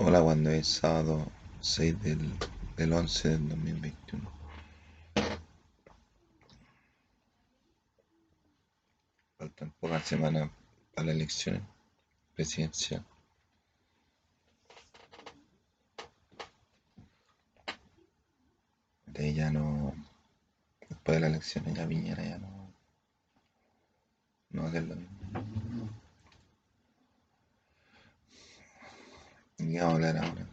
Hola, 0.00 0.22
cuando 0.22 0.50
es 0.50 0.68
sábado 0.68 1.26
6 1.60 2.00
del, 2.00 2.32
del 2.76 2.92
11 2.92 3.30
del 3.30 3.48
2021. 3.48 4.30
Faltan 9.36 9.72
pocas 9.80 10.04
semanas 10.04 10.50
para 10.94 11.06
la 11.06 11.12
elección 11.14 11.66
presidencial. 12.36 13.04
De 19.06 19.34
ya 19.34 19.50
no. 19.50 19.94
Después 20.88 21.16
de 21.16 21.20
la 21.22 21.26
elección 21.26 21.74
ya 21.74 21.88
Piñera 21.88 22.22
ya 22.22 22.38
no. 22.38 22.72
No 24.50 24.62
va. 24.62 26.07
A 29.60 29.90
hablar 29.90 30.16
ahora. 30.16 30.46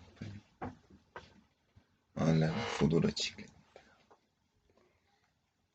Vamos 2.16 2.30
a 2.30 2.32
hablar 2.32 2.54
del 2.54 2.64
futuro 2.64 3.12
Chile. 3.12 3.45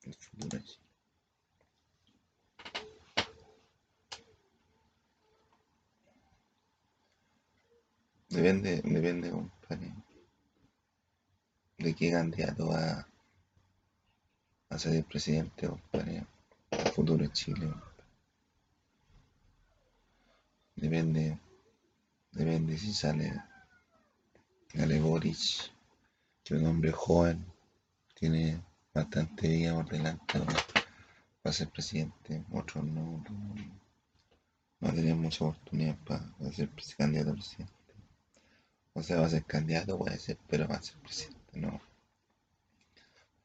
El 0.03 0.15
futuro 0.15 0.59
Chile. 0.59 0.81
Depende, 8.29 8.81
depende, 8.85 9.31
compadre, 9.31 9.93
de 11.79 11.95
qué 11.95 12.11
candidato 12.11 12.69
va 12.69 13.07
a 14.69 14.79
ser 14.79 15.05
presidente, 15.05 15.69
compadre, 15.69 16.27
el 16.71 16.93
futuro 16.93 17.27
Chile. 17.29 17.73
Depende, 20.77 21.39
depende 22.33 22.77
si 22.79 22.93
sale, 22.93 23.43
sale 24.75 25.01
Boric, 25.01 25.73
que 26.45 26.55
es 26.55 26.61
un 26.61 26.67
hombre 26.67 26.93
joven, 26.93 27.45
tiene 28.15 28.63
bastante 28.93 29.49
vida 29.49 29.75
por 29.75 29.89
delante 29.89 30.39
¿no? 30.39 30.47
para 31.43 31.53
ser 31.53 31.69
presidente. 31.69 32.45
Otros 32.53 32.85
no, 32.85 33.23
no, 34.81 34.93
no 34.93 35.17
mucha 35.17 35.45
oportunidad 35.45 35.97
para, 36.07 36.27
para 36.39 36.53
ser 36.53 36.71
candidato 36.97 37.31
a 37.31 37.35
presidente. 37.35 37.75
O 38.93 39.03
sea, 39.03 39.21
va 39.21 39.27
a 39.27 39.31
ser 39.31 39.45
candidato, 39.45 39.99
puede 39.99 40.19
ser, 40.19 40.39
pero 40.49 40.69
va 40.69 40.77
a 40.77 40.83
ser 40.83 40.97
presidente, 40.99 41.59
no. 41.61 41.81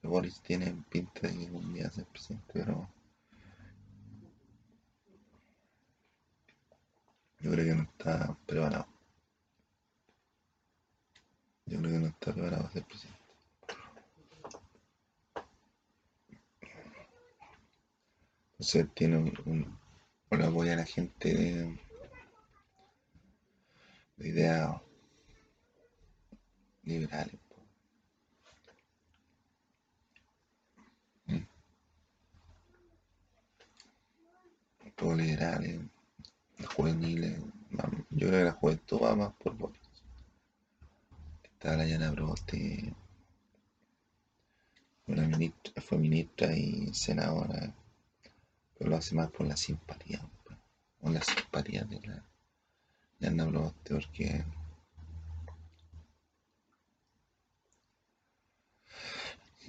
Boris 0.03 0.39
tiene 0.41 0.71
pinta 0.89 1.27
de 1.27 1.35
que 1.35 1.45
algún 1.45 1.73
día 1.73 1.89
ser 1.89 2.05
presidente, 2.05 2.45
pero 2.53 2.87
yo 7.45 7.51
creo 7.51 7.65
que 7.65 7.75
no 7.75 7.83
está 7.83 8.35
preparado. 8.47 8.87
Yo 11.67 11.77
creo 11.77 11.91
que 11.91 11.99
no 11.99 12.07
está 12.07 12.33
preparado 12.33 12.63
para 12.63 12.73
ser 12.73 12.85
presidente. 12.85 13.19
Entonces 18.53 18.87
tiene 18.95 19.17
un, 19.17 19.33
un 19.45 19.79
o 20.29 20.35
le 20.35 20.45
apoya 20.45 20.73
a 20.73 20.77
la 20.77 20.85
gente 20.85 21.35
de, 21.35 21.79
de 24.17 24.27
ideas 24.27 24.81
liberales. 26.81 27.39
liberales, 35.15 35.79
juveniles. 36.75 37.39
Yo 38.09 38.27
creo 38.27 38.39
que 38.39 38.45
la 38.45 38.51
juventud 38.51 39.01
va 39.01 39.15
más 39.15 39.33
por 39.33 39.55
Boris. 39.55 39.79
Está 41.43 41.75
la 41.75 41.85
Yana 41.85 42.11
Proboste, 42.11 42.93
una 45.07 45.23
ministra, 45.23 45.81
fue 45.81 45.97
ministra 45.97 46.55
y 46.55 46.93
senadora, 46.93 47.73
pero 48.77 48.89
lo 48.89 48.97
hace 48.97 49.15
más 49.15 49.31
por 49.31 49.47
la 49.47 49.57
simpatía, 49.57 50.19
po. 50.19 50.55
por 51.01 51.11
la 51.11 51.21
simpatía 51.21 51.83
de 51.83 51.99
la 52.01 52.23
Yana 53.19 53.47
Proboste, 53.47 53.93
porque 53.93 54.43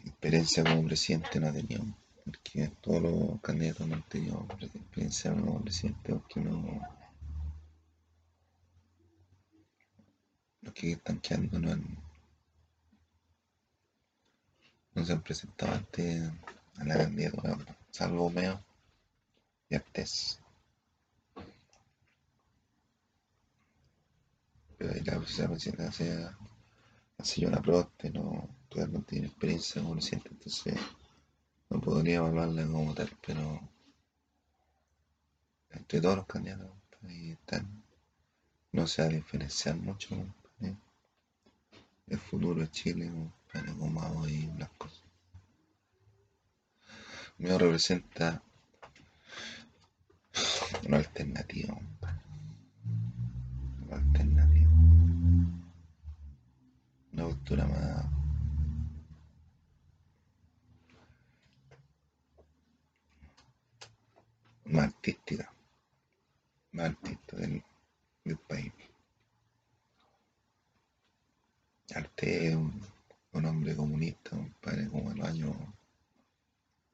experiencia 0.04 0.64
como 0.64 0.84
presidente 0.86 1.40
no 1.40 1.48
ha 1.48 1.52
tenido, 1.52 1.84
porque 2.26 2.68
todos 2.82 3.00
los 3.00 3.40
candidatos 3.40 3.86
no 3.88 3.94
han 3.94 4.02
tenido 4.02 4.46
experiencia 4.60 5.32
como 5.32 5.62
presidente, 5.62 6.12
porque 6.12 6.40
no, 6.40 6.82
los 10.60 10.74
que 10.74 10.92
están 10.92 11.18
quedando 11.18 11.58
no, 11.58 11.72
han- 11.72 11.96
no 14.96 15.04
se 15.04 15.12
han 15.12 15.22
presentado 15.22 15.74
antes 15.74 16.28
a 16.78 16.84
la 16.84 16.96
candidatura, 16.96 17.56
salvo 17.92 18.28
Meo 18.30 18.60
y 19.70 19.76
Artés. 19.76 20.40
Pero 24.78 24.92
ahí 24.92 25.00
la 25.04 25.14
la 25.16 25.48
presidenta 25.48 25.92
se 25.92 26.26
hace 27.18 27.46
una 27.46 27.62
Proboste, 27.62 28.10
no, 28.10 28.48
todavía 28.70 28.98
no 28.98 29.04
tiene 29.04 29.26
experiencia 29.28 29.82
como 29.82 29.94
presidente, 29.94 30.30
entonces 30.32 30.74
no 31.70 31.80
podría 31.80 32.16
evaluarla 32.16 32.66
como 32.66 32.94
tal, 32.94 33.10
pero 33.26 33.60
entre 35.70 36.00
todos 36.00 36.16
los 36.16 36.26
candidatos 36.26 36.70
están, 37.08 37.82
no 38.72 38.86
se 38.86 39.02
va 39.02 39.08
a 39.08 39.12
diferenciar 39.12 39.76
mucho 39.76 40.16
el 42.08 42.18
futuro 42.18 42.60
de 42.60 42.70
Chile 42.70 43.10
compadre, 43.10 43.72
como 43.78 44.00
va 44.00 44.12
hoy 44.12 44.48
las 44.58 44.68
cosas. 44.70 45.02
Meo 47.38 47.58
representa 47.58 48.40
una 50.86 50.98
alternativa, 50.98 51.76
una 53.86 53.96
alternativa, 53.96 54.70
una 57.12 57.24
postura 57.24 57.66
más, 57.66 58.15
más 64.66 64.84
artística, 64.86 65.52
más 66.72 66.86
artista 66.86 67.36
del, 67.36 67.62
del 68.24 68.36
país. 68.38 68.72
Arte 71.94 72.48
es 72.48 72.54
un, 72.56 72.82
un 73.32 73.44
hombre 73.44 73.76
comunista, 73.76 74.30
compadre, 74.30 74.88
como 74.88 75.10
en 75.10 75.18
los 75.18 75.28
años 75.28 75.56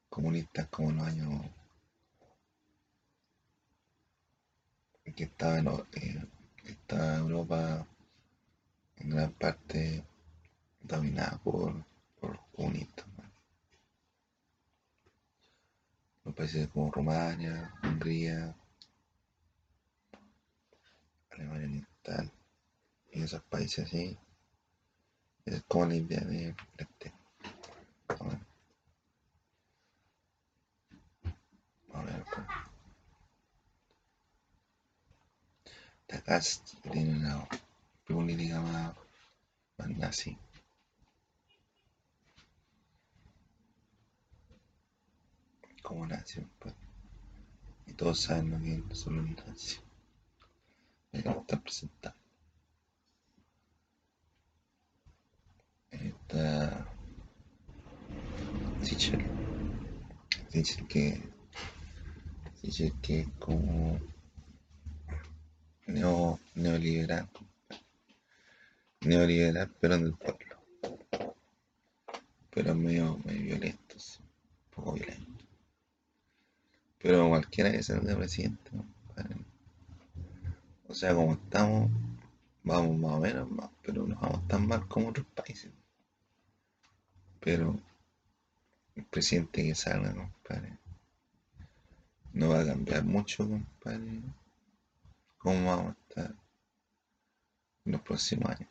comunistas, 0.09 0.67
como 0.67 0.91
en 0.91 0.97
los 0.97 1.07
años 1.07 1.45
que 5.15 5.23
estaba 5.25 5.59
en, 5.59 5.67
eh, 5.67 6.25
estaba 6.65 7.17
Europa 7.17 7.85
en 8.97 9.09
gran 9.09 9.31
parte 9.33 10.03
dominada 10.81 11.39
por, 11.43 11.83
por 12.19 12.31
los 12.31 12.45
comunistas. 12.55 13.05
¿no? 16.22 16.22
Países 16.33 16.67
como 16.69 16.91
Rumania, 16.91 17.73
Hungría, 17.83 18.55
Alemania 21.31 21.67
Oriental 21.67 22.31
y 23.11 23.21
esos 23.21 23.41
países 23.43 23.85
así. 23.85 24.17
Es 25.45 25.61
como 25.67 25.85
la 25.85 25.95
idea 25.95 26.21
de 26.21 26.55
este. 26.77 27.13
A 28.07 28.23
ver, 28.23 28.39
a 31.93 32.01
ver, 32.03 32.23
pues. 32.33 32.47
Tagast 36.07 36.73
tiene 36.91 37.13
una 37.15 37.47
más, 38.61 38.95
más 39.77 39.89
nazi. 39.89 40.37
Como 45.83 46.07
nazi, 46.07 46.41
pues. 46.57 46.73
Y 47.85 47.93
todos 47.93 48.19
saben 48.21 48.49
lo 48.49 48.87
que 48.89 48.95
son 48.95 49.17
los 49.17 49.45
nazis. 49.45 49.79
Mira 51.11 51.31
cómo 51.31 51.41
están 51.41 51.61
presentados. 51.61 52.17
Está 55.91 56.87
Sichel. 58.81 59.23
Sichel 60.49 60.87
que. 60.87 61.21
Sichel 62.61 62.93
que 63.01 63.19
es 63.21 63.27
como. 63.39 63.99
Neo, 65.87 66.39
neoliberal. 66.55 67.29
Neoliberal, 69.01 69.69
pero 69.79 69.97
del 69.97 70.13
pueblo. 70.13 70.55
Pero 72.49 72.73
medio, 72.73 73.17
medio 73.25 73.43
violento, 73.43 73.99
sí, 73.99 74.19
un 74.21 74.69
poco 74.71 74.93
violento. 74.93 75.32
Pero 77.03 77.27
cualquiera 77.27 77.69
que 77.69 77.83
salga 77.83 78.15
presidente, 78.15 78.71
compadre, 78.71 79.35
O 80.87 80.93
sea, 80.93 81.13
como 81.13 81.33
estamos, 81.33 81.91
vamos 82.63 82.97
más 82.97 83.11
o 83.11 83.19
menos 83.19 83.51
más, 83.51 83.69
pero 83.81 84.07
no 84.07 84.15
vamos 84.15 84.47
tan 84.47 84.65
mal 84.65 84.87
como 84.87 85.09
otros 85.09 85.27
países. 85.35 85.69
Pero 87.41 87.77
el 88.95 89.03
presidente 89.03 89.63
que 89.63 89.75
salga, 89.75 90.15
compadre, 90.15 90.77
no 92.31 92.49
va 92.49 92.61
a 92.61 92.65
cambiar 92.67 93.03
mucho, 93.03 93.49
compadre, 93.49 94.21
cómo 95.37 95.65
vamos 95.65 95.95
a 95.97 95.99
estar 96.07 96.35
en 97.83 97.91
los 97.91 98.01
próximos 98.01 98.49
años. 98.49 98.69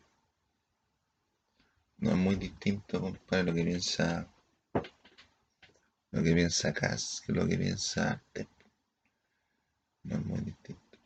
No 1.98 2.12
es 2.12 2.16
muy 2.16 2.36
distinto, 2.36 2.98
compadre, 2.98 3.44
lo 3.44 3.52
que 3.52 3.64
piensa 3.64 4.26
lo 6.12 6.22
que 6.22 6.34
piensa 6.34 6.72
Cass 6.72 7.22
que 7.24 7.32
lo 7.32 7.46
que 7.46 7.58
piensa 7.58 8.12
Arte. 8.12 8.48
No 10.04 10.16
es 10.16 10.24
muy 10.24 10.40
distinto. 10.40 10.98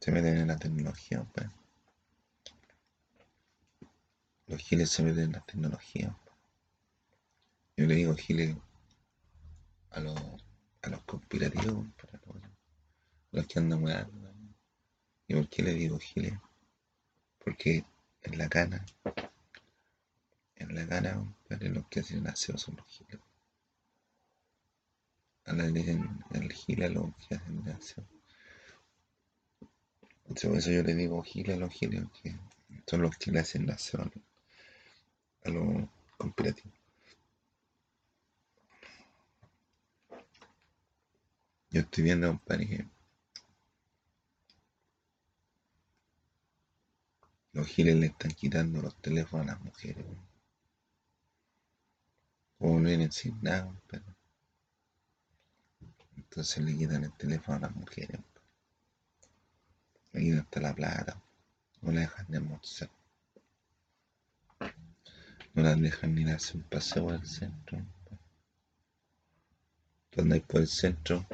Se 0.00 0.12
meten 0.12 0.38
en 0.38 0.48
la 0.48 0.56
tecnología, 0.56 1.18
compadre. 1.18 1.50
Los 4.46 4.60
giles 4.60 4.90
se 4.90 5.02
meten 5.02 5.24
en 5.24 5.32
la 5.32 5.40
tecnología. 5.40 6.16
Yo 7.76 7.86
le 7.86 7.94
digo 7.94 8.14
giles 8.14 8.56
a 9.90 10.00
los, 10.00 10.16
a 10.82 10.88
los 10.88 11.02
conspirativos, 11.02 11.86
para 11.96 12.20
los, 13.32 13.46
que 13.46 13.58
andan 13.58 13.82
weando. 13.82 14.32
¿Y 15.26 15.34
por 15.34 15.48
qué 15.48 15.62
le 15.62 15.74
digo 15.74 15.98
giles? 15.98 16.34
Porque 17.38 17.84
en 18.22 18.38
la 18.38 18.48
cana, 18.48 18.84
en 20.60 20.74
la 20.74 20.86
cana, 20.86 21.14
compadre, 21.14 21.70
los 21.70 21.86
que 21.88 22.00
hacen 22.00 22.26
aseo 22.26 22.56
son 22.58 22.76
los 22.76 22.86
giles. 22.86 23.20
A 25.46 25.52
la 25.54 25.66
dicen 25.68 26.22
el 26.32 26.52
gile 26.52 26.84
a 26.84 26.90
los 26.90 27.16
que 27.16 27.34
hacen 27.34 27.68
aseo. 27.70 28.04
Por 30.24 30.36
eso 30.36 30.70
yo 30.70 30.82
le 30.82 30.94
digo 30.94 31.22
giles 31.22 31.56
a 31.56 31.60
los 31.60 31.72
giles, 31.72 32.04
que 32.22 32.36
son 32.86 33.02
los 33.02 33.16
que 33.16 33.32
le 33.32 33.40
hacen 33.40 33.68
aseo 33.70 34.10
a 35.44 35.48
los 35.48 35.88
conspirativos. 36.18 36.78
Yo 41.70 41.80
estoy 41.80 42.04
viendo, 42.04 42.28
compadre, 42.28 42.68
que 42.68 42.86
los 47.52 47.66
giles 47.66 47.96
le 47.96 48.06
están 48.06 48.32
quitando 48.32 48.82
los 48.82 48.94
teléfonos 49.00 49.46
a 49.48 49.52
las 49.52 49.60
mujeres. 49.62 50.04
Como 52.60 52.78
no 52.78 52.88
vienen 52.88 53.10
sin 53.10 53.36
nada, 53.42 53.64
compadre. 53.64 54.04
Entonces 56.16 56.62
le 56.62 56.76
quitan 56.76 57.02
el 57.02 57.12
teléfono 57.14 57.56
a 57.58 57.60
las 57.62 57.74
mujeres. 57.74 58.20
Le 60.12 60.20
quitan 60.20 60.38
hasta 60.38 60.60
la 60.60 60.72
plata. 60.72 61.20
No 61.80 61.90
la 61.90 62.02
dejan 62.02 62.26
de 62.28 62.36
almorzar. 62.36 62.90
No 65.54 65.62
las 65.64 65.80
dejan 65.80 66.14
ni 66.14 66.24
darse 66.24 66.56
un 66.56 66.62
paseo 66.62 67.12
el 67.12 67.26
centro. 67.26 67.84
Tú 70.10 70.20
andáis 70.20 70.44
por 70.44 70.60
el 70.60 70.68
centro 70.68 71.26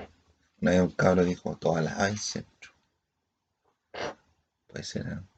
una 0.61 0.71
vez 0.71 0.81
un 0.81 0.91
cabro 0.93 1.25
dijo, 1.25 1.57
toda 1.57 1.83
la 1.83 2.03
hay 2.03 2.17
centro. 2.17 2.73
Puede 4.67 4.85
ser, 4.85 5.07
¿no? 5.07 5.29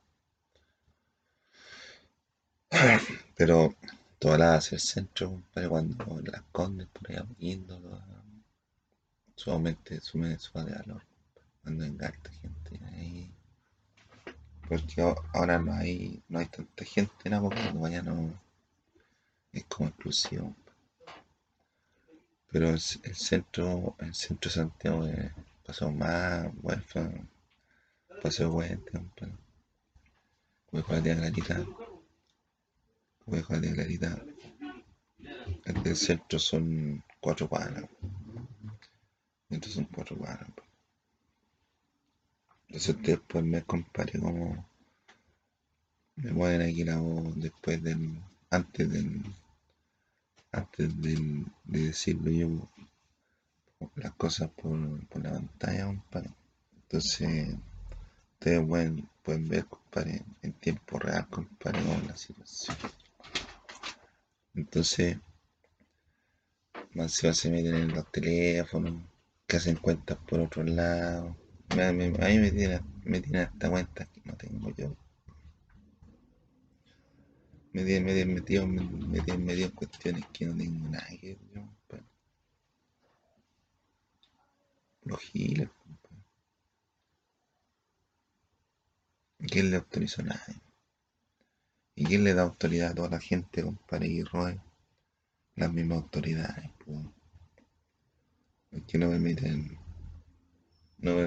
Pero 3.37 3.75
toda 4.18 4.38
la 4.38 4.54
hace 4.54 4.74
el 4.76 4.80
centro, 4.80 5.30
compadre, 5.30 5.68
cuando 5.68 6.22
las 6.32 6.42
condes 6.52 6.88
por 6.88 7.10
allá 7.10 7.26
yendo, 7.38 8.02
sumamente 9.34 10.00
sube 10.00 10.38
su 10.38 10.58
de 10.58 10.72
valor. 10.72 11.02
Cuando 11.62 11.84
engalta 11.84 12.30
gente 12.30 12.80
ahí. 12.86 13.30
Porque 14.68 15.00
ahora 15.32 15.58
no 15.58 15.72
hay, 15.72 16.22
no 16.28 16.38
hay 16.38 16.46
tanta 16.46 16.84
gente, 16.84 17.30
¿no? 17.30 17.42
Porque 17.42 17.70
vaya 17.74 18.02
no 18.02 18.32
es 19.52 19.64
como 19.64 19.88
exclusivo. 19.88 20.54
Pero 22.50 22.70
el, 22.70 22.80
centro, 22.80 23.94
el 23.98 24.14
centro 24.14 24.48
de 24.50 24.54
Santiago 24.54 25.06
eh, 25.06 25.32
pasó 25.64 25.90
más, 25.90 26.48
bueno, 26.62 26.82
pasó 28.22 28.50
bueno, 28.50 28.80
voy 30.70 30.80
a 30.80 30.82
jugar 30.82 31.02
de 31.02 31.16
clarita, 31.16 31.64
voy 33.28 33.40
a 33.40 33.42
jugar 33.42 33.60
de 33.62 33.72
clarita. 33.72 34.25
El 35.64 35.82
del 35.82 35.96
centro 35.96 36.38
son 36.38 37.02
cuatro 37.20 37.48
cuadras. 37.48 37.84
Entonces 39.50 39.75
son 39.75 39.84
cuatro 39.84 40.16
cuadras. 40.16 40.50
Entonces 42.66 42.96
después 43.02 43.44
me 43.44 43.62
comparé 43.62 44.19
como 44.19 44.66
me 46.16 46.32
mueven 46.32 46.62
aquí 46.62 46.84
la 46.84 46.96
voz 46.96 47.34
después 47.36 47.82
del, 47.82 48.19
antes 48.50 48.90
del 48.90 49.22
antes 50.50 51.00
de, 51.00 51.44
decirlo 51.64 52.30
yo 52.30 52.69
las 53.94 54.12
cosas 54.14 54.50
por, 54.50 54.76
la 55.22 55.32
pantalla, 55.32 55.86
compadre. 55.86 56.30
Entonces, 56.82 57.54
ustedes 58.32 58.66
pueden, 58.66 59.08
pueden 59.22 59.48
ver, 59.48 59.66
compadre, 59.66 60.22
en 60.42 60.52
tiempo 60.54 60.98
real, 60.98 61.28
compadre, 61.28 61.82
con 61.84 62.06
la 62.08 62.16
situación. 62.16 62.76
Entonces, 64.58 65.16
más 66.94 67.12
se 67.12 67.50
meten 67.50 67.76
en 67.76 67.94
los 67.94 68.10
teléfonos, 68.10 68.93
que 69.46 69.56
hacen 69.56 69.76
cuentas 69.76 70.19
por 70.28 70.40
otro 70.40 70.64
lado. 70.64 71.37
a 71.70 71.93
mí 71.93 72.10
me 72.10 72.50
tienen, 72.50 72.81
me 73.05 73.20
tienen 73.20 73.43
hasta 73.43 73.70
cuentas 73.70 74.08
que 74.08 74.20
no 74.25 74.34
tengo 74.34 74.75
yo 74.76 74.96
me 77.72 77.84
tienen 77.84 78.05
medio 78.06 78.26
metido, 78.26 78.66
me, 78.66 78.82
me 78.82 79.20
tienen 79.20 79.70
cuestiones 79.70 80.25
que 80.32 80.46
no 80.46 80.56
tengo 80.56 80.88
nada 80.88 81.06
que 81.20 81.28
ver, 81.28 81.38
yo, 81.54 81.61
compadre. 81.61 82.04
Los 85.02 85.20
giles, 85.20 85.69
compadre. 85.84 86.25
¿Quién 89.46 89.70
le 89.70 89.76
autorizó 89.76 90.22
a 90.22 90.25
nadie? 90.25 90.67
¿Y 92.00 92.04
quién 92.04 92.22
le 92.22 92.32
da 92.32 92.42
autoridad 92.42 92.92
a 92.92 92.94
toda 92.94 93.08
la 93.08 93.18
gente, 93.18 93.64
compadre, 93.64 94.06
y 94.06 94.22
roe? 94.22 94.60
Las 95.56 95.72
mismas 95.72 95.98
autoridades, 96.04 96.70
pues. 96.84 97.00
Es 98.70 98.84
que 98.84 98.98
no 98.98 99.10
permiten, 99.10 99.80
no 100.98 101.18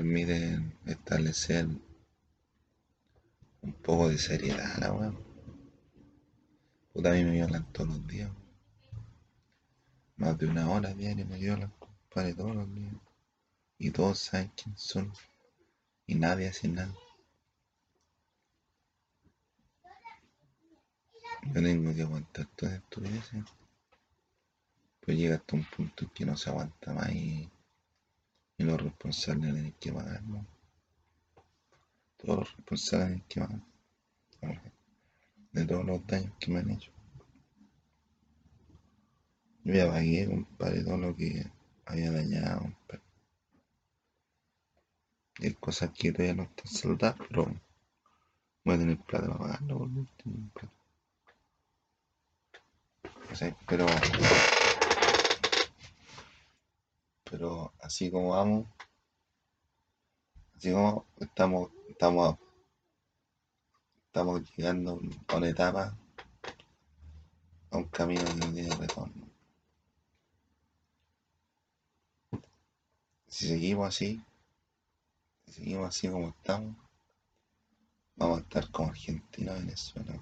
establecer 0.86 1.68
un 3.62 3.74
poco 3.84 4.08
de 4.08 4.18
seriedad 4.18 4.78
la 4.78 4.94
weón. 4.94 5.20
Puta, 6.94 7.12
a 7.12 7.16
mí 7.16 7.26
me 7.26 7.32
violan 7.32 7.70
todos 7.74 7.90
los 7.90 8.08
días. 8.08 8.32
Más 10.16 10.38
de 10.38 10.48
una 10.48 10.70
hora 10.70 10.94
diaria 10.94 11.26
me 11.26 11.38
violan, 11.38 11.74
compadre, 11.80 12.34
todos 12.34 12.56
los 12.56 12.74
días. 12.74 12.94
Y 13.78 13.92
todos 13.92 14.20
saben 14.20 14.50
quién 14.56 14.78
son. 14.78 15.12
Y 16.08 16.16
nadie 16.16 16.48
hace 16.48 16.70
nada. 16.70 16.96
Yo 21.44 21.54
tengo 21.62 21.94
que 21.94 22.02
aguantar 22.04 22.46
todas 22.56 22.76
estupideces. 22.76 23.44
Pues 25.02 25.18
llega 25.18 25.36
hasta 25.36 25.56
un 25.56 25.66
punto 25.66 26.06
en 26.06 26.12
que 26.12 26.26
no 26.26 26.38
se 26.38 26.50
aguanta 26.50 26.94
más 26.94 27.12
y, 27.12 27.50
los 28.58 28.80
responsables 28.80 29.52
tienen 29.52 29.74
que 29.80 29.92
pagar, 29.92 30.22
¿no? 30.24 30.46
Todos 32.18 32.40
los 32.40 32.56
responsables 32.56 33.24
tienen 33.28 33.64
que 34.30 34.38
pagar 34.40 34.72
de 35.52 35.66
todos 35.66 35.86
los 35.86 36.06
daños 36.08 36.34
que 36.40 36.52
me 36.52 36.60
han 36.60 36.70
hecho. 36.70 36.92
Yo 39.64 39.74
ya 39.74 39.88
pagué, 39.88 40.28
compadre, 40.28 40.84
todo 40.84 40.98
lo 40.98 41.16
que 41.16 41.46
había 41.86 42.12
dañado, 42.12 42.62
compadre. 42.62 43.02
Y 45.40 45.46
hay 45.48 45.54
cosas 45.56 45.92
que 45.98 46.12
todavía 46.12 46.36
no 46.36 46.44
están 46.44 46.68
saldadas, 46.68 47.18
pero 47.28 47.46
voy 48.64 48.76
a 48.76 48.78
tener 48.78 48.98
plata 49.00 49.28
para 49.28 49.40
pagarlo 49.40 49.80
por 49.80 49.88
último. 49.88 50.52
O 53.32 53.36
sea, 53.36 53.56
pero, 53.68 53.86
pero 57.24 57.74
así 57.80 58.12
como 58.12 58.30
vamos, 58.30 58.68
así 60.56 60.72
como 60.72 61.06
estamos, 61.20 61.72
estamos 61.90 62.38
estamos 64.12 64.44
llegando 64.58 65.00
a 65.30 65.38
una 65.38 65.48
etapa, 65.48 65.98
a 67.70 67.78
un 67.78 67.86
camino 67.86 68.26
que 68.26 68.34
no 68.34 68.52
tiene 68.52 68.76
retorno. 68.76 69.26
Si 73.30 73.48
seguimos 73.48 73.88
así, 73.88 74.22
si 75.46 75.54
seguimos 75.54 75.88
así 75.88 76.10
como 76.10 76.28
estamos, 76.28 76.76
vamos 78.18 78.40
a 78.40 78.42
estar 78.42 78.70
como 78.70 78.90
Argentina, 78.90 79.54
Venezuela, 79.54 80.22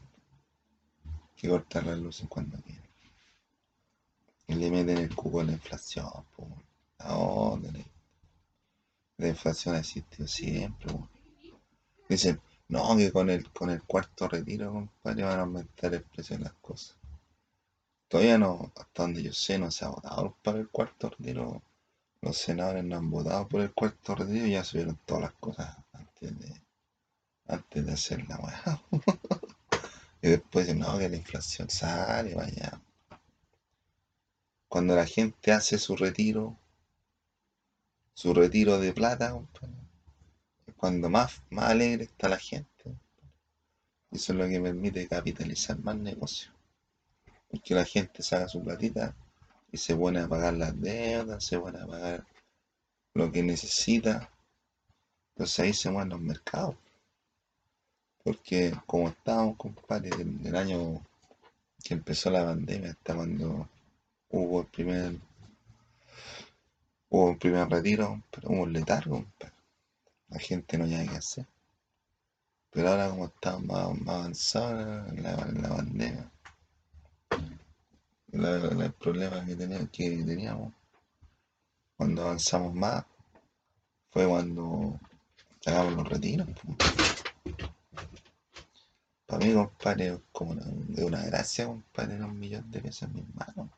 que 1.35 1.49
cortar 1.49 1.87
las 1.87 1.97
luces 1.97 2.27
cuando 2.29 2.61
quieren. 2.61 2.88
Y 4.50 4.56
le 4.56 4.72
meten 4.72 4.98
el 4.98 5.15
cubo 5.15 5.41
a 5.41 5.44
la 5.44 5.51
inflación, 5.51 6.10
po. 6.36 6.48
¿A 6.98 7.13
dónde 7.13 7.86
La 9.18 9.27
inflación 9.27 9.75
ha 9.75 9.79
existido 9.79 10.27
siempre, 10.27 10.91
weón. 10.91 11.08
Dicen, 12.10 12.41
no, 12.68 12.98
que 12.98 13.12
con 13.12 13.29
el, 13.29 13.48
con 13.51 13.70
el 13.70 13.84
cuarto 13.84 14.27
retiro, 14.27 14.74
compadre, 14.74 15.24
van 15.24 15.38
a 15.38 15.41
aumentar 15.44 15.94
el 15.94 16.01
precio 16.01 16.36
de 16.36 16.46
las 16.46 16.53
cosas. 16.53 16.98
Todavía 18.08 18.39
no, 18.39 18.72
hasta 18.75 19.03
donde 19.03 19.22
yo 19.22 19.34
sé, 19.34 19.60
no 19.60 19.70
se 19.70 19.86
ha 19.86 19.89
votado 19.89 20.36
para 20.44 20.58
el 20.58 20.68
cuarto 20.70 21.12
retiro. 21.12 21.62
Los 22.20 22.36
senadores 22.36 22.84
no 22.84 22.98
han 22.98 23.12
votado 23.12 23.48
por 23.48 23.62
el 23.62 23.72
cuarto 23.72 24.15
retiro 24.15 24.48
y 24.48 24.53
ya 24.53 24.63
subieron 24.63 25.00
todas 25.06 25.24
las 25.25 25.34
cosas 25.34 25.77
antes 25.94 26.39
de, 26.39 26.62
antes 27.48 27.86
de 27.86 27.91
hacer 27.94 28.27
la 28.27 28.82
y 30.24 30.27
después 30.27 30.65
dicen, 30.65 30.79
no, 30.79 30.98
que 30.98 31.08
la 31.08 31.18
inflación 31.18 31.70
sale, 31.70 32.34
vaya. 32.34 32.82
Cuando 34.69 34.95
la 34.95 35.07
gente 35.07 35.51
hace 35.51 35.79
su 35.79 35.95
retiro, 35.95 36.55
su 38.13 38.35
retiro 38.35 38.77
de 38.79 38.93
plata, 38.93 39.35
es 40.67 40.75
cuando 40.75 41.09
más, 41.09 41.41
más 41.49 41.71
alegre 41.71 42.03
está 42.03 42.29
la 42.29 42.38
gente. 42.38 42.69
Eso 44.11 44.33
es 44.33 44.39
lo 44.39 44.47
que 44.47 44.61
permite 44.61 45.07
capitalizar 45.07 45.79
más 45.79 45.95
negocios. 45.95 46.53
Porque 47.49 47.73
la 47.73 47.83
gente 47.83 48.21
saca 48.21 48.47
su 48.47 48.63
platita 48.63 49.15
y 49.71 49.77
se 49.77 49.95
pone 49.95 50.19
a 50.19 50.27
pagar 50.27 50.53
las 50.53 50.79
deudas, 50.79 51.43
se 51.43 51.59
pone 51.59 51.79
a 51.79 51.88
pagar 51.88 52.27
lo 53.15 53.31
que 53.31 53.41
necesita. 53.41 54.29
Entonces 55.33 55.59
ahí 55.61 55.73
se 55.73 55.89
mueven 55.89 56.09
los 56.09 56.21
mercados. 56.21 56.75
Porque 58.23 58.71
como 58.85 59.09
estábamos, 59.09 59.57
compadre, 59.57 60.11
del, 60.11 60.43
del 60.43 60.55
año 60.55 61.01
que 61.83 61.95
empezó 61.95 62.29
la 62.29 62.45
pandemia 62.45 62.91
hasta 62.91 63.15
cuando 63.15 63.67
hubo 64.29 64.62
el 64.62 64.67
primer 64.67 65.19
hubo 67.09 67.25
un 67.29 67.38
primer 67.39 67.67
retiro, 67.69 68.24
pero 68.31 68.50
hubo 68.50 68.63
un 68.63 68.74
letargo, 68.74 69.15
compadre. 69.15 69.53
La 70.29 70.39
gente 70.39 70.77
no 70.77 70.86
había 70.86 71.05
que 71.07 71.15
hacer. 71.17 71.45
Pero 72.71 72.89
ahora 72.89 73.09
como 73.09 73.25
estamos 73.25 73.63
más, 73.65 74.01
más 74.01 74.15
avanzados 74.15 75.09
en 75.09 75.24
la, 75.24 75.31
en 75.33 75.62
la 75.62 75.69
la- 78.31 78.86
el 78.86 78.93
problema 78.93 79.45
que 79.45 79.55
teníamos, 79.55 79.89
que 79.89 80.24
teníamos 80.24 80.74
cuando 81.98 82.21
avanzamos 82.24 82.74
más 82.74 83.03
fue 84.12 84.27
cuando 84.27 85.00
sacamos 85.62 85.93
los 85.93 86.09
retiros. 86.09 86.48
Para 89.25 89.45
mí, 89.45 89.53
compadre, 89.53 90.19
como 90.31 90.51
una, 90.51 90.63
de 90.65 91.05
una 91.05 91.24
gracia, 91.25 91.65
compadre, 91.67 92.24
un 92.24 92.39
millón 92.39 92.69
de 92.71 92.81
pesos 92.81 93.03
en 93.09 93.13
mis 93.15 93.36
manos. 93.36 93.69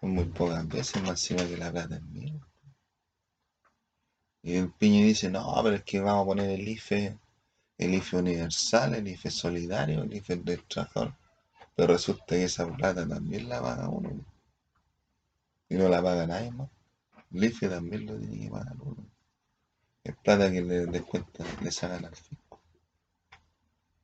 Muy 0.00 0.24
pocas 0.26 0.66
veces, 0.68 1.02
más 1.02 1.10
encima 1.10 1.48
que 1.48 1.56
la 1.56 1.72
plata 1.72 1.96
es 1.96 2.02
mía. 2.02 2.34
Y 4.42 4.54
el 4.54 4.70
piño 4.72 5.04
dice, 5.04 5.28
no, 5.28 5.52
pero 5.62 5.76
es 5.76 5.82
que 5.82 6.00
vamos 6.00 6.22
a 6.22 6.26
poner 6.26 6.50
el 6.50 6.68
IFE, 6.68 7.18
el 7.78 7.94
IFE 7.94 8.16
universal, 8.16 8.94
el 8.94 9.08
IFE 9.08 9.30
solidario, 9.30 10.02
el 10.02 10.14
IFE 10.14 10.36
del 10.36 10.62
trabajador. 10.64 11.14
Pero 11.74 11.92
resulta 11.92 12.36
que 12.36 12.44
esa 12.44 12.66
plata 12.66 13.06
también 13.06 13.48
la 13.48 13.60
paga 13.60 13.88
uno. 13.88 14.24
Y 15.68 15.74
no 15.74 15.88
la 15.88 16.02
paga 16.02 16.26
nadie 16.26 16.52
más. 16.52 16.70
El 17.32 17.44
IFE 17.44 17.68
también 17.68 18.06
lo 18.06 18.18
tiene 18.18 18.40
que 18.40 18.50
pagar 18.50 18.76
uno. 18.80 19.04
Es 20.04 20.16
plata 20.16 20.50
que 20.50 20.62
le 20.62 20.86
descuentan, 20.86 21.46
le 21.62 21.72
sacan 21.72 22.04
al 22.04 22.16
fisco. 22.16 22.60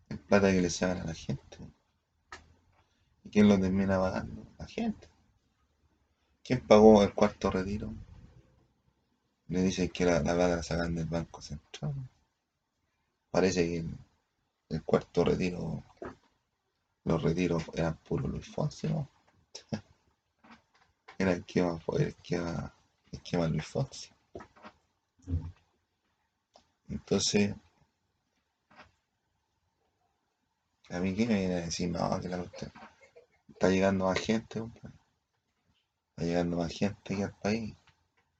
Es 0.09 0.19
plata 0.19 0.51
que 0.51 0.61
le 0.61 0.71
sacan 0.71 0.99
a 0.99 1.05
la 1.05 1.15
gente. 1.15 1.59
¿Y 3.25 3.31
quién 3.31 3.49
lo 3.49 3.59
termina 3.59 3.99
pagando? 3.99 4.45
La 4.59 4.67
gente. 4.67 5.14
¿Quién 6.45 6.61
pagó 6.61 7.03
el 7.03 7.15
cuarto 7.15 7.51
retiro? 7.51 7.91
Le 9.49 9.63
dicen 9.63 9.89
que 9.89 10.05
la, 10.05 10.21
la 10.21 10.35
plata 10.35 10.57
la 10.57 10.63
sacan 10.63 10.95
del 10.95 11.07
Banco 11.07 11.41
Central. 11.41 11.95
Parece 13.31 13.67
que 13.67 13.85
el, 14.69 14.83
cuarto 14.83 15.25
retiro, 15.25 15.83
los 17.05 17.23
retiros 17.23 17.65
eran 17.73 17.97
puro 17.97 18.29
Luis 18.29 18.47
Fonsi, 18.47 18.89
¿no? 18.89 19.09
Era 21.19 21.33
el 21.33 21.39
esquema, 21.39 21.81
el 21.97 22.09
esquema, 22.09 22.75
el 23.11 23.19
esquema 23.19 23.49
Luis 23.49 23.67
Fonsi. 23.67 24.11
Entonces, 26.91 27.55
a 30.91 31.01
mí 31.01 31.15
que 31.15 31.27
me 31.27 31.39
viene 31.39 31.55
a 31.55 31.65
decir, 31.65 31.89
no, 31.89 32.21
que 32.21 32.29
la 32.29 32.45
está 33.49 33.71
llegando 33.71 34.05
más 34.05 34.19
gente, 34.19 34.61
compadre. 34.61 35.04
Está 36.15 36.27
llegando 36.27 36.59
más 36.59 36.73
gente 36.73 37.13
aquí 37.13 37.23
al 37.23 37.35
país. 37.35 37.75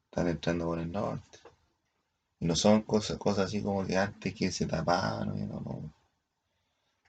Están 0.05 0.29
entrando 0.29 0.67
por 0.67 0.79
el 0.79 0.93
norte. 0.93 1.39
Y 2.39 2.47
no 2.47 2.55
son 2.55 2.83
cosas, 2.83 3.19
cosas 3.19 3.47
así 3.47 3.63
como 3.63 3.85
que 3.85 3.97
antes 3.97 4.33
que 4.33 4.53
se 4.53 4.67
tapaban, 4.67 5.29
¿no? 5.29 5.37
Y 5.37 5.41
no, 5.41 5.61
no. 5.61 5.93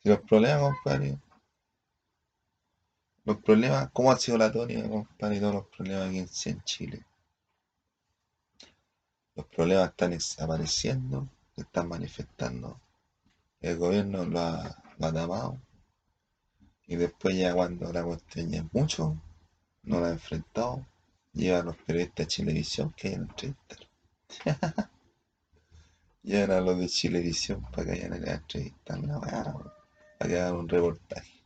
Si 0.01 0.10
los 0.10 0.22
problemas, 0.22 0.60
compadre, 0.62 1.19
los 3.25 3.38
problemas, 3.38 3.89
¿cómo 3.91 4.12
ha 4.12 4.17
sido 4.17 4.39
la 4.39 4.51
tónica, 4.51 4.89
compadre, 4.89 5.38
y 5.38 5.39
todos 5.39 5.53
los 5.53 5.67
problemas 5.67 6.10
aquí 6.10 6.50
en, 6.50 6.63
Chile? 6.63 7.05
Los 9.36 9.45
problemas 9.45 9.89
están 9.89 10.17
apareciendo, 10.43 11.27
se 11.53 11.62
están 11.62 11.89
manifestando. 11.89 12.79
El 13.62 13.77
gobierno 13.77 14.25
lo 14.25 14.39
ha, 14.39 14.84
lo 14.98 15.05
ha 15.05 15.13
tapado. 15.13 15.62
Y 16.88 16.95
después 16.95 17.38
ya 17.38 17.53
cuando 17.53 17.93
la 17.93 18.03
cuestión 18.03 18.50
ya 18.50 18.60
es 18.62 18.74
mucho, 18.74 19.15
no 19.86 20.00
la 20.00 20.08
ha 20.08 20.12
enfrentado, 20.12 20.86
lleva 21.34 21.60
a 21.60 21.63
los 21.63 21.77
periodistas 21.77 22.25
de 22.25 22.27
Chilevisión 22.27 22.94
que 22.96 23.10
hayan 23.10 23.22
entrevistar. 23.24 23.80
Llevan 26.24 26.51
a 26.51 26.62
los 26.62 26.80
de 26.80 26.88
Chilevisión 26.88 27.62
para 27.72 27.86
que 27.86 27.92
hayan 27.92 28.13
a 28.13 28.34
entrevistar 28.34 29.00
la 29.00 29.20
weá, 29.20 29.54
para 30.18 30.30
que 30.30 30.39
hagan 30.39 30.56
un 30.56 30.68
reportaje. 30.68 31.44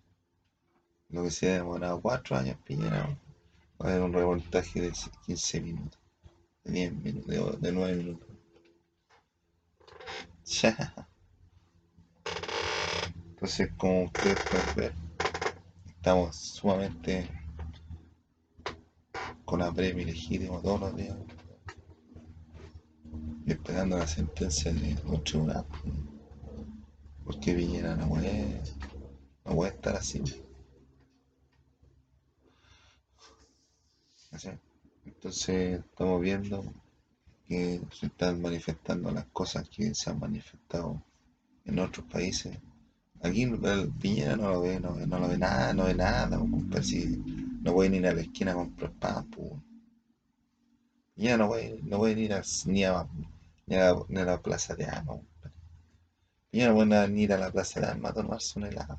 Lo 1.10 1.24
que 1.24 1.32
se 1.32 1.50
ha 1.50 1.56
demorado 1.56 2.02
cuatro 2.02 2.38
años 2.38 2.58
Piñera, 2.64 3.20
va 3.82 3.90
a 3.90 3.92
haber 3.92 4.02
un 4.04 4.14
reportaje 4.14 4.80
de 4.80 4.94
15 5.26 5.62
minutos, 5.62 6.00
de 6.64 6.72
10 6.72 6.94
minutos, 6.94 7.28
de, 7.28 7.68
de 7.68 7.72
9 7.74 7.96
minutos. 7.96 8.30
Ya. 10.46 10.94
Entonces, 13.30 13.72
como 13.78 14.04
ustedes 14.04 14.38
pueden 14.50 14.76
ver, 14.76 14.94
estamos 15.88 16.36
sumamente 16.36 17.39
con 19.50 19.64
apremio 19.64 20.04
ilegítimo 20.04 20.62
todos 20.62 20.80
los 20.80 20.96
días, 20.96 21.18
y 23.48 23.52
esperando 23.52 23.98
la 23.98 24.06
sentencia 24.06 24.72
de 24.72 24.96
un 25.06 25.24
tribunal. 25.24 25.66
Porque 27.24 27.56
Piñera 27.56 27.96
no 27.96 28.10
puede, 28.10 28.62
no 29.46 29.66
estar 29.66 29.96
así. 29.96 30.22
Entonces 35.04 35.80
estamos 35.80 36.22
viendo 36.22 36.64
que 37.48 37.82
se 37.92 38.06
están 38.06 38.40
manifestando 38.44 39.10
las 39.10 39.26
cosas 39.34 39.68
que 39.68 39.96
se 39.96 40.12
han 40.12 40.20
manifestado 40.20 41.02
en 41.66 41.80
otros 41.80 42.06
países. 42.06 42.56
Aquí 43.24 43.42
el 43.42 43.92
Piñera 44.00 44.36
no 44.36 44.50
lo 44.52 44.62
ve, 44.62 44.80
no, 44.80 44.94
no 44.94 45.20
lo 45.20 45.28
ve 45.28 45.40
nada, 45.40 45.74
no 45.74 45.86
ve 45.86 45.96
nada, 45.96 46.38
compadre, 46.38 46.84
no 47.64 47.74
pueden 47.74 47.94
ir 47.96 48.08
a 48.08 48.14
la 48.14 48.22
esquina 48.22 48.52
a 48.52 48.56
comprar 48.56 48.92
pan, 48.92 49.26
pues. 49.30 49.52
Piñera 51.14 51.38
no 51.38 51.48
puede, 51.48 51.78
no 51.84 51.98
pueden 52.00 52.18
ir 52.18 52.34
a- 52.34 52.42
ni, 52.66 52.84
a, 52.84 53.06
ni, 53.68 53.76
a, 53.76 53.94
ni 54.08 54.20
a 54.22 54.26
la 54.26 54.38
plaza 54.38 54.74
de 54.74 54.86
compadre. 55.06 55.52
Piñera 56.52 56.70
no 56.70 56.76
pueden 56.76 57.18
ir 57.18 57.34
a 57.34 57.38
la 57.38 57.50
plaza 57.50 57.80
de 57.80 57.88
armas 57.88 58.12
a 58.12 58.14
tomarse 58.14 58.60
un 58.60 58.66
helado. 58.66 58.98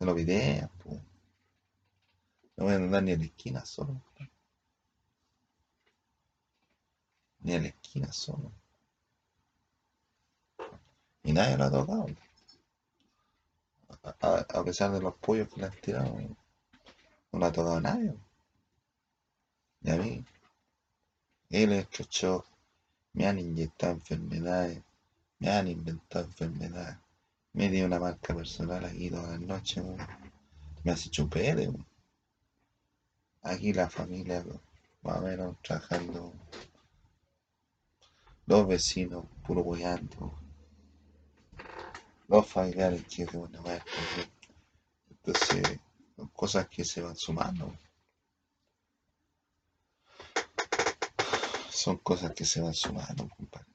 No 0.00 0.06
lo 0.06 0.12
videan, 0.12 0.68
pues. 0.84 1.00
No 2.56 2.64
pueden 2.64 2.84
andar 2.84 3.02
ni 3.02 3.12
a 3.12 3.16
la 3.18 3.24
esquina 3.24 3.62
solo. 3.62 4.00
Ni 7.42 7.52
a 7.54 7.58
la 7.58 7.66
esquina 7.68 8.10
solo. 8.10 8.50
Y 11.24 11.32
nadie 11.32 11.56
lo 11.56 11.64
ha 11.64 11.70
tocado. 11.70 12.06
A- 14.20 14.44
a 14.58 14.62
pesar 14.64 14.90
de 14.92 15.00
los 15.00 15.14
pollos 15.14 15.48
que 15.48 15.60
le 15.60 15.66
han 15.66 15.80
tirado, 15.80 16.16
no 17.32 17.38
lo 17.38 17.46
ha 17.46 17.52
tocado 17.52 17.80
nadie. 17.80 18.14
Y 19.82 19.90
a 19.90 19.96
mí, 19.96 20.24
electrochoc, 21.50 22.46
me 23.14 23.26
han 23.26 23.38
inyectado 23.38 23.94
enfermedades, 23.94 24.82
me 25.38 25.50
han 25.50 25.68
inventado 25.68 26.26
enfermedades, 26.26 26.98
me 27.54 27.68
dio 27.68 27.86
una 27.86 27.98
marca 27.98 28.34
personal 28.34 28.84
aquí 28.84 29.10
todas 29.10 29.30
las 29.30 29.40
noches, 29.40 29.82
weón. 29.82 29.98
me 30.84 30.92
hace 30.92 31.10
chupete. 31.10 31.68
weón. 31.68 31.86
Aquí 33.42 33.72
la 33.72 33.90
familia, 33.90 34.44
más 35.02 35.16
o 35.16 35.22
menos, 35.22 35.56
trabajando, 35.62 36.32
los 38.46 38.68
vecinos, 38.68 39.24
puro 39.46 39.62
weyando, 39.62 40.38
los 42.28 42.46
familiares 42.46 43.04
que 43.04 43.24
una 43.36 43.60
manera 43.60 43.84
Entonces, 45.10 45.80
cosas 46.30 46.68
que 46.68 46.84
se 46.84 47.00
van 47.00 47.16
sumando. 47.16 47.72
son 51.82 51.96
cosas 51.98 52.32
que 52.32 52.44
se 52.44 52.60
van 52.60 52.74
sumando, 52.74 53.28
compadre. 53.28 53.66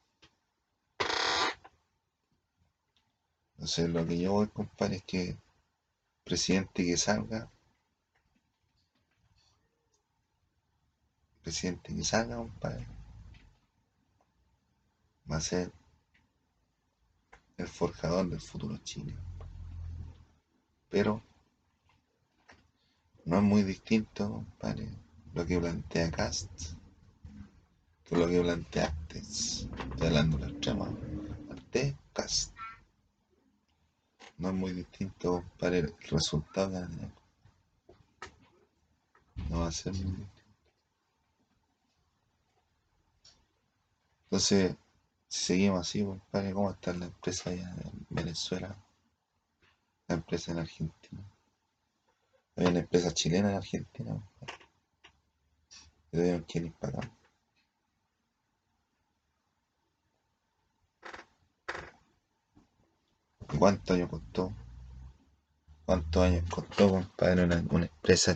Entonces 3.56 3.90
lo 3.90 4.08
que 4.08 4.18
yo 4.18 4.32
voy, 4.32 4.48
compadre, 4.48 4.98
es 4.98 5.04
que 5.04 5.38
presidente 6.24 6.86
que 6.86 6.96
salga, 6.96 7.52
presidente 11.44 11.94
que 11.94 12.04
salga, 12.04 12.38
compadre, 12.38 12.88
va 15.30 15.38
a 15.38 15.42
ser 15.42 15.74
el 17.58 17.68
forjador 17.68 18.30
del 18.30 18.40
futuro 18.40 18.78
Chile. 18.86 19.18
Pero 20.88 21.22
no 23.28 23.38
es 23.38 23.44
muy 23.44 23.64
distinto, 23.64 24.32
compadre, 24.32 24.90
lo 25.36 25.46
que 25.46 25.60
plantea 25.60 26.10
Cast 26.10 26.78
que 28.08 28.16
lo 28.16 28.28
que 28.28 28.42
planteaste. 28.42 29.20
Estoy 29.20 30.08
hablando 30.08 30.38
de 30.38 30.46
la 30.46 30.52
extrema. 30.52 30.88
Arte, 31.52 31.98
Cast. 32.14 32.56
No 34.38 34.50
es 34.50 34.56
muy 34.56 34.72
distinto, 34.72 35.34
compadre, 35.42 35.80
el 35.80 35.96
resultado 36.10 36.88
No 39.50 39.60
va 39.60 39.68
a 39.68 39.72
ser 39.72 39.94
muy 39.94 40.04
distinto. 40.04 40.32
Entonces, 44.24 44.76
si 45.28 45.46
seguimos 45.46 45.82
así, 45.82 46.04
compadre, 46.04 46.54
¿cómo 46.54 46.72
está 46.72 46.94
la 46.94 47.06
empresa 47.06 47.50
allá 47.50 47.76
en 47.84 48.06
Venezuela? 48.10 48.78
La 50.08 50.16
empresa 50.16 50.52
en 50.54 50.60
Argentina. 50.60 51.37
Hay 52.58 52.66
una 52.66 52.80
empresa 52.80 53.14
chilena 53.14 53.52
en 53.52 53.58
Argentina. 53.58 54.20
Y 56.12 56.18
tuvieron. 56.18 57.02
¿Cuántos 63.60 63.96
años 63.96 64.10
costó? 64.10 64.54
¿Cuántos 65.86 66.24
años 66.24 66.50
costó, 66.50 66.90
compadre, 66.90 67.44
una, 67.44 67.64
una 67.70 67.86
empresa 67.86 68.36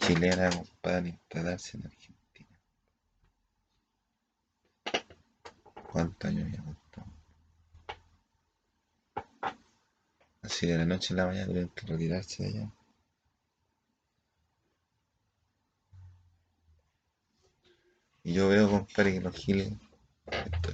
chilena, 0.00 0.50
compadre, 0.50 1.10
instalarse 1.10 1.76
en 1.76 1.86
Argentina? 1.86 2.58
¿Cuántos 5.92 6.30
años 6.30 6.50
ya 6.50 6.64
costó? 6.64 7.04
Así 10.42 10.66
de 10.66 10.78
la 10.78 10.84
noche 10.84 11.14
a 11.14 11.16
la 11.18 11.26
mañana 11.26 11.46
tuvieron 11.46 11.70
que 11.70 11.86
retirarse 11.86 12.42
de 12.42 12.48
allá. 12.48 12.75
Y 18.26 18.32
yo 18.32 18.48
veo, 18.48 18.68
compadre, 18.68 19.12
que 19.12 19.20
los 19.20 19.36
giles 19.36 19.72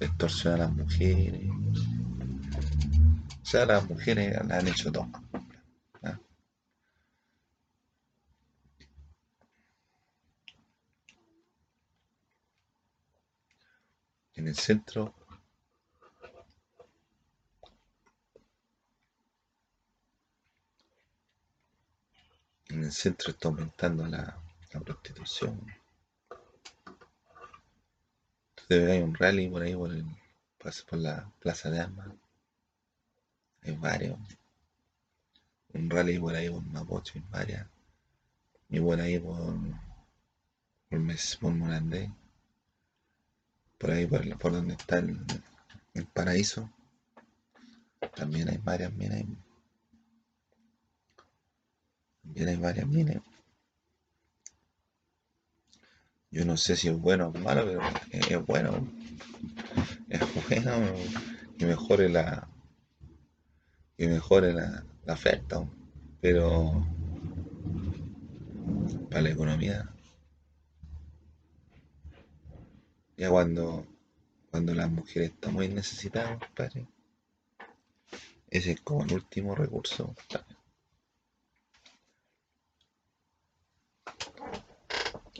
extorsionan 0.00 0.61
a 0.62 0.64
las 0.64 0.73
mujeres. 0.73 1.50
O 3.42 3.44
sea, 3.44 3.66
las 3.66 3.87
mujeres 3.87 4.32
las 4.32 4.59
han 4.59 4.68
hecho 4.68 4.90
todo. 4.90 5.06
En 14.35 14.49
el 14.49 14.56
centro 14.56 15.14
en 22.71 22.85
el 22.85 22.92
centro 22.92 23.30
está 23.30 23.49
aumentando 23.49 24.06
la 24.06 24.40
prostitución. 24.82 25.82
Hay 28.73 29.02
un 29.02 29.14
rally 29.14 29.49
por 29.49 29.62
ahí 29.62 29.75
por, 29.75 29.93
el, 29.93 30.05
por 30.59 30.99
la 30.99 31.31
plaza 31.38 31.71
de 31.71 31.81
armas. 31.81 32.09
Hay 33.63 33.76
varios. 33.76 34.19
Un 35.75 35.91
rally 35.91 36.19
por 36.19 36.35
ahí 36.35 36.50
por 36.50 36.63
Mapocho, 36.65 37.15
hay 37.17 37.25
varias. 37.30 37.67
Y 38.69 38.80
por 38.80 39.00
ahí 39.00 39.19
por, 39.19 39.54
por, 40.89 40.99
Mes, 40.99 41.37
por 41.41 41.52
Morandé. 41.52 42.11
Por 43.78 43.91
ahí 43.91 44.06
por, 44.06 44.39
por 44.39 44.52
donde 44.52 44.75
está 44.75 44.99
el, 44.99 45.19
el 45.95 46.06
paraíso. 46.06 46.71
También 48.15 48.49
hay 48.49 48.58
varias 48.58 48.93
minas. 48.93 49.25
También 52.23 52.49
hay 52.49 52.56
varias 52.56 52.87
minas. 52.87 53.31
Yo 56.32 56.47
no 56.47 56.56
sé 56.56 56.76
si 56.76 56.88
es 56.88 56.99
bueno 56.99 57.28
o 57.28 57.38
malo, 57.38 57.64
pero 57.64 57.82
es 58.10 58.47
bueno. 58.47 58.88
Es 60.08 60.21
bueno 60.49 60.73
y 61.58 61.64
mejore 61.64 62.08
la, 62.08 62.49
que 63.97 64.08
mejore 64.08 64.52
la, 64.52 64.84
la 65.04 65.12
oferta, 65.12 65.64
pero 66.21 66.86
para 69.10 69.23
la 69.23 69.30
economía, 69.30 69.88
ya 73.16 73.30
cuando, 73.30 73.86
cuando 74.50 74.75
las 74.75 74.90
mujeres 74.90 75.30
están 75.30 75.54
muy 75.54 75.68
necesitadas, 75.68 76.38
compadre, 76.38 76.86
ese 78.50 78.73
es 78.73 78.80
como 78.80 79.04
el 79.04 79.12
último 79.12 79.54
recurso. 79.54 80.14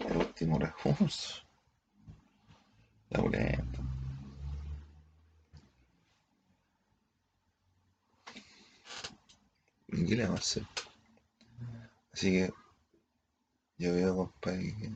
El 0.09 0.17
último 0.17 0.59
recurso. 0.59 1.43
La 3.11 3.21
boleta. 3.21 3.65
¿Qué 9.87 10.17
le 10.17 10.25
vamos 10.25 10.41
a 10.41 10.43
hacer? 10.43 10.67
Así 12.13 12.31
que 12.33 12.53
yo 13.79 13.95
veo, 13.95 14.17
compadre, 14.17 14.75
que 14.79 14.91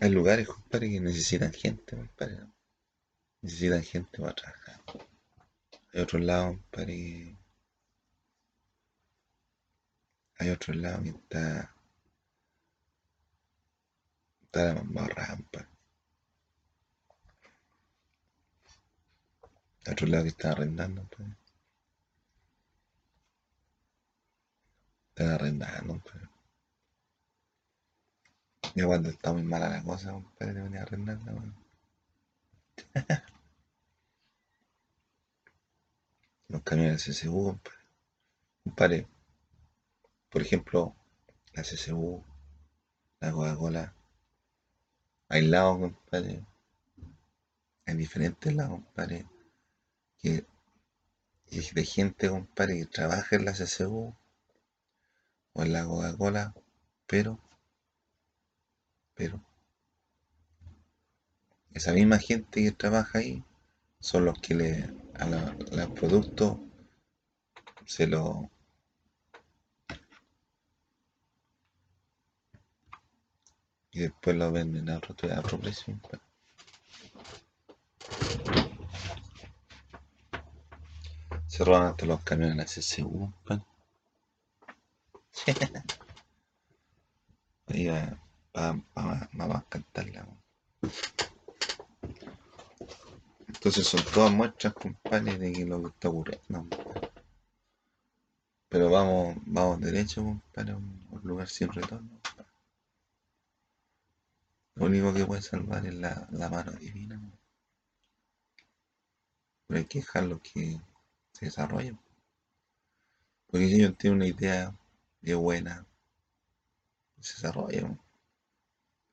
hay 0.00 0.10
lugares, 0.10 0.48
compadre, 0.48 0.90
que 0.90 1.00
necesitan 1.00 1.52
gente, 1.52 1.96
compadre. 1.96 2.46
Necesitan 3.40 3.82
gente 3.82 4.18
para 4.18 4.34
trabajar. 4.34 4.80
Hay 5.92 6.00
otros 6.00 6.22
lados, 6.22 6.56
compadre, 6.56 6.94
que... 6.94 7.36
Hay 10.42 10.50
otros 10.50 10.76
lados 10.76 11.04
que 11.04 11.10
está... 11.10 11.72
Está 14.42 14.74
la 14.74 14.82
más 14.82 15.08
rampa. 15.08 15.68
otro 19.88 20.06
lado 20.08 20.24
que 20.24 20.30
están 20.30 20.50
arrendando, 20.50 21.04
pues. 21.04 21.28
Están 25.10 25.28
arrendando, 25.28 26.00
pues. 26.00 26.24
Ya 28.74 28.86
cuando 28.86 29.10
está 29.10 29.32
muy 29.32 29.44
mala 29.44 29.68
la 29.68 29.84
cosa, 29.84 30.10
compadre, 30.10 30.54
te 30.54 30.60
venía 30.60 30.80
a 30.80 30.82
arrendar, 30.82 31.18
weón. 31.24 31.54
Los 36.48 36.62
camiones 36.64 37.04
CCU, 37.04 37.60
compadre. 38.64 39.06
Compadre, 39.06 39.21
por 40.32 40.42
ejemplo, 40.42 40.96
la 41.52 41.62
CCU, 41.62 42.24
la 43.20 43.30
Coca-Cola, 43.30 43.94
hay 45.28 45.46
lados, 45.46 45.78
compadre. 45.78 46.44
Hay 47.84 47.96
diferentes 47.96 48.54
lados, 48.54 48.80
compadre 48.80 49.26
que 50.18 50.46
es 51.50 51.74
de 51.74 51.84
gente, 51.84 52.30
compadre, 52.30 52.78
que 52.78 52.86
trabaja 52.86 53.36
en 53.36 53.44
la 53.44 53.52
CCU 53.52 54.14
o 55.52 55.62
en 55.62 55.72
la 55.72 55.84
Coca-Cola, 55.84 56.54
pero, 57.06 57.38
pero, 59.14 59.42
esa 61.74 61.92
misma 61.92 62.18
gente 62.18 62.62
que 62.62 62.72
trabaja 62.72 63.18
ahí 63.18 63.44
son 64.00 64.24
los 64.24 64.38
que 64.40 64.54
le, 64.54 64.90
a 65.14 65.26
los 65.26 65.90
productos 65.90 66.58
se 67.84 68.06
lo 68.06 68.50
y 73.92 74.00
después 74.00 74.34
lo 74.36 74.50
venden 74.50 74.88
a 74.88 74.96
otro, 74.96 75.14
a 75.30 75.38
otro 75.40 75.58
precio. 75.58 75.94
Se 81.46 81.64
roban 81.64 81.88
hasta 81.88 82.06
los 82.06 82.22
camiones 82.22 82.70
SSU, 82.70 83.30
pan. 83.44 83.62
Ahí 87.66 87.86
va, 87.86 88.18
va, 88.56 88.80
va, 88.96 89.56
a 89.58 89.64
cantarla. 89.68 90.26
Entonces 93.46 93.86
son 93.86 94.02
todas 94.12 94.32
muestras, 94.32 94.72
compadre, 94.72 95.36
de 95.38 95.66
lo 95.66 95.82
que 95.82 95.88
está 95.88 96.08
ocurriendo. 96.08 96.66
Pero 98.70 98.90
vamos, 98.90 99.36
vamos 99.44 99.80
derecho 99.80 100.22
un, 100.22 100.42
un 100.56 101.20
lugar 101.22 101.48
sin 101.48 101.70
retorno. 101.70 102.21
Lo 104.74 104.86
único 104.86 105.12
que 105.12 105.26
puede 105.26 105.42
salvar 105.42 105.86
es 105.86 105.94
la, 105.94 106.26
la 106.30 106.48
mano 106.48 106.72
divina. 106.72 107.20
Pero 109.66 109.78
hay 109.78 109.84
que 109.86 109.98
dejarlo 110.00 110.40
que 110.42 110.80
se 111.32 111.46
desarrolle. 111.46 111.96
Porque 113.48 113.68
si 113.68 113.74
ellos 113.74 113.96
tienen 113.98 114.16
una 114.16 114.26
idea 114.26 114.74
de 115.20 115.34
buena, 115.34 115.86
se 117.20 117.34
desarrolla. 117.34 117.82
¿no? 117.82 117.98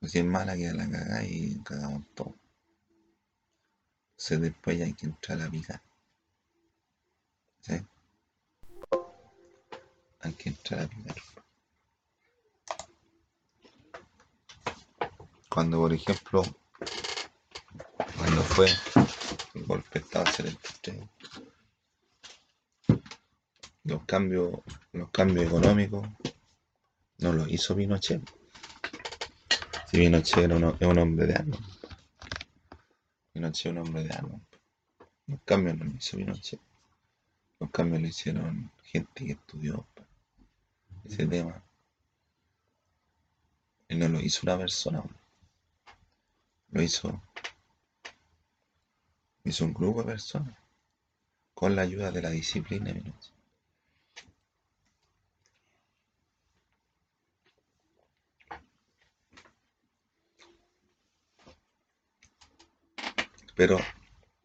Pues 0.00 0.12
si 0.12 0.18
es 0.18 0.24
mala, 0.24 0.56
queda 0.56 0.72
la 0.72 0.90
cagada 0.90 1.24
y 1.24 1.60
cagamos 1.62 2.04
todo. 2.14 2.34
Entonces 4.12 4.40
después 4.40 4.78
ya 4.78 4.86
hay 4.86 4.94
que 4.94 5.06
entrar 5.06 5.42
a 5.42 5.50
picar. 5.50 5.82
¿Sí? 7.60 7.74
Hay 10.20 10.32
que 10.32 10.48
entrar 10.48 10.80
a 10.80 10.88
picar. 10.88 11.16
Cuando, 15.52 15.78
por 15.78 15.92
ejemplo, 15.92 16.42
cuando 18.16 18.42
fue 18.42 18.68
el 19.54 19.64
golpe 19.64 19.98
de 19.98 20.04
Estado 20.04 20.24
del 20.24 20.32
73, 20.32 21.08
los 23.82 24.04
cambios, 24.04 24.60
los 24.92 25.10
cambios 25.10 25.46
económicos 25.46 26.08
no 27.18 27.32
los 27.32 27.48
hizo 27.50 27.74
Pinochet. 27.74 28.22
Si 29.90 29.98
Pinochet 29.98 30.44
era 30.44 30.54
es 30.54 30.86
un 30.86 30.98
hombre 30.98 31.26
de 31.26 31.34
armas. 31.34 31.60
Pinochet 33.32 33.66
es 33.66 33.72
un 33.72 33.78
hombre 33.78 34.04
de 34.04 34.14
armas. 34.14 34.40
Los 35.26 35.40
cambios 35.44 35.76
no 35.78 35.84
los 35.86 35.94
hizo 35.96 36.16
Pinochet. 36.16 36.60
Los 37.58 37.70
cambios 37.70 38.02
lo 38.02 38.06
hicieron 38.06 38.70
gente 38.84 39.26
que 39.26 39.32
estudió 39.32 39.84
ese 41.04 41.26
tema. 41.26 41.60
Y 43.88 43.96
no 43.96 44.08
lo 44.08 44.20
hizo 44.20 44.42
una 44.44 44.56
persona. 44.56 45.02
Lo 46.72 46.82
hizo, 46.82 47.20
hizo 49.44 49.64
un 49.64 49.74
grupo 49.74 50.02
de 50.02 50.12
personas. 50.12 50.56
Con 51.54 51.76
la 51.76 51.82
ayuda 51.82 52.10
de 52.10 52.22
la 52.22 52.30
disciplina. 52.30 52.94
Pero 63.54 63.78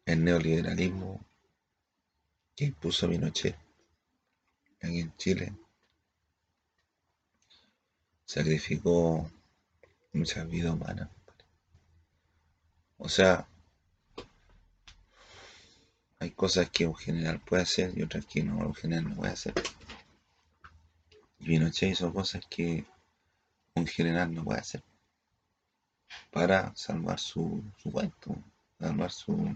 el 0.04 0.22
neoliberalismo 0.22 1.24
que 2.54 2.66
impuso 2.66 3.08
Pinochet 3.08 3.56
aquí 4.82 5.00
en 5.00 5.16
Chile 5.16 5.52
sacrificó 8.26 9.30
muchas 10.12 10.46
vidas 10.48 10.74
humanas. 10.74 11.15
O 12.98 13.08
sea, 13.08 13.46
hay 16.18 16.30
cosas 16.30 16.70
que 16.70 16.86
un 16.86 16.94
general 16.94 17.40
puede 17.40 17.62
hacer 17.62 17.96
y 17.96 18.02
otras 18.02 18.26
que 18.26 18.42
no, 18.42 18.58
un 18.58 18.74
general 18.74 19.08
no 19.08 19.16
puede 19.16 19.32
hacer. 19.32 19.54
Y 21.38 21.44
Pinochet 21.44 21.92
hizo 21.92 22.12
cosas 22.12 22.44
que 22.48 22.84
un 23.74 23.86
general 23.86 24.34
no 24.34 24.44
puede 24.44 24.60
hacer 24.60 24.82
para 26.30 26.74
salvar 26.74 27.18
su, 27.18 27.62
su 27.76 27.90
cuento, 27.90 28.34
salvar 28.78 29.10
su, 29.10 29.54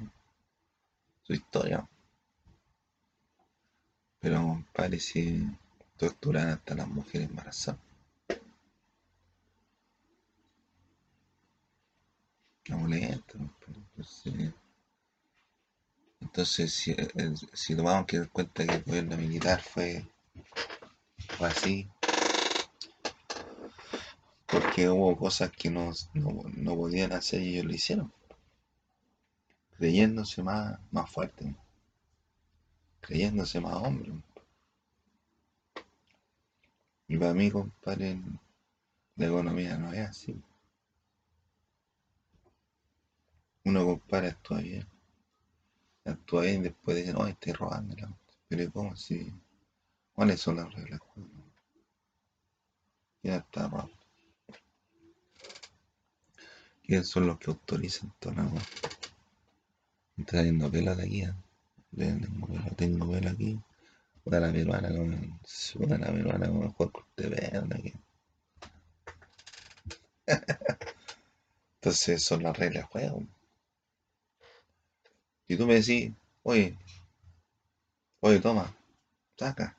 su 1.23 1.33
historia. 1.33 1.89
Pero, 4.21 4.41
compadre, 4.41 5.01
si 5.01 5.47
torturan 5.97 6.49
hasta 6.49 6.75
las 6.75 6.89
mujeres 6.89 7.29
embarazadas. 7.29 7.90
Qué 12.71 12.77
molesta, 12.77 13.33
compadre. 13.33 13.81
Entonces, 13.97 14.55
entonces 16.21 16.73
si, 16.73 16.93
eh, 16.93 17.35
si 17.53 17.75
tomamos 17.75 18.07
que 18.07 18.19
en 18.19 18.27
cuenta 18.27 18.65
que 18.65 18.75
el 18.75 18.85
gobierno 18.85 19.17
militar 19.17 19.61
fue, 19.61 20.07
fue 21.37 21.49
así, 21.49 21.89
porque 24.47 24.89
hubo 24.89 25.17
cosas 25.17 25.51
que 25.51 25.69
no, 25.69 25.91
no, 26.15 26.43
no 26.45 26.77
podían 26.77 27.11
hacer 27.11 27.43
y 27.43 27.55
ellos 27.55 27.65
lo 27.65 27.75
hicieron, 27.75 28.13
creyéndose 29.77 30.41
más, 30.45 30.79
más 30.93 31.11
fuerte, 31.11 31.57
creyéndose 33.01 33.61
más 33.61 33.75
hombre. 33.75 34.13
Y 37.09 37.19
para 37.19 37.35
mí, 37.35 37.51
compadre, 37.51 38.21
la 39.17 39.27
economía 39.27 39.77
no 39.77 39.93
es 39.93 40.09
así. 40.09 40.41
Uno, 43.65 43.85
compadre, 43.85 44.29
actúa 44.29 44.61
bien. 44.61 44.87
Actúa 46.05 46.43
bien 46.43 46.61
y 46.61 46.65
después 46.65 46.97
dice, 46.97 47.13
no, 47.13 47.27
estoy 47.27 47.53
robando. 47.53 47.95
la 47.97 48.07
cuestión". 48.07 48.19
Pero 48.49 48.73
¿cómo 48.73 48.97
si? 48.97 49.33
¿Cuáles 50.15 50.41
son 50.41 50.57
las 50.57 50.73
reglas? 50.75 51.01
Ya 53.23 53.37
está 53.37 53.69
robando. 53.69 53.95
¿Quiénes 56.83 57.09
son 57.09 57.27
los 57.27 57.39
que 57.39 57.51
autorizan 57.51 58.13
toda 58.19 58.37
la 58.37 58.51
cosa? 58.51 58.67
Me 60.17 60.23
está 60.23 60.39
trayendo 60.39 60.71
pelo 60.71 60.97
de 60.97 61.05
aquí. 61.05 61.23
¿eh? 61.23 61.35
Tengo 61.97 62.47
pelo, 62.47 62.71
tengo 62.77 63.11
pelo 63.11 63.31
aquí. 63.31 63.61
Puta 64.25 64.41
la 64.41 64.53
peruana. 64.53 64.89
Puta 65.75 65.99
la 65.99 66.07
peruana 66.13 66.49
con 66.49 66.73
Juan 66.73 66.89
Corteverde 66.89 67.75
aquí. 67.75 67.93
Entonces 71.77 72.23
son 72.23 72.43
las 72.43 72.59
reglas 72.59 72.85
del 72.85 72.91
juego. 72.91 73.27
Si 75.51 75.57
tú 75.59 75.67
me 75.67 75.75
decís, 75.75 76.13
oye, 76.45 76.79
oye, 78.21 78.41
toma, 78.41 78.75
saca. 79.39 79.77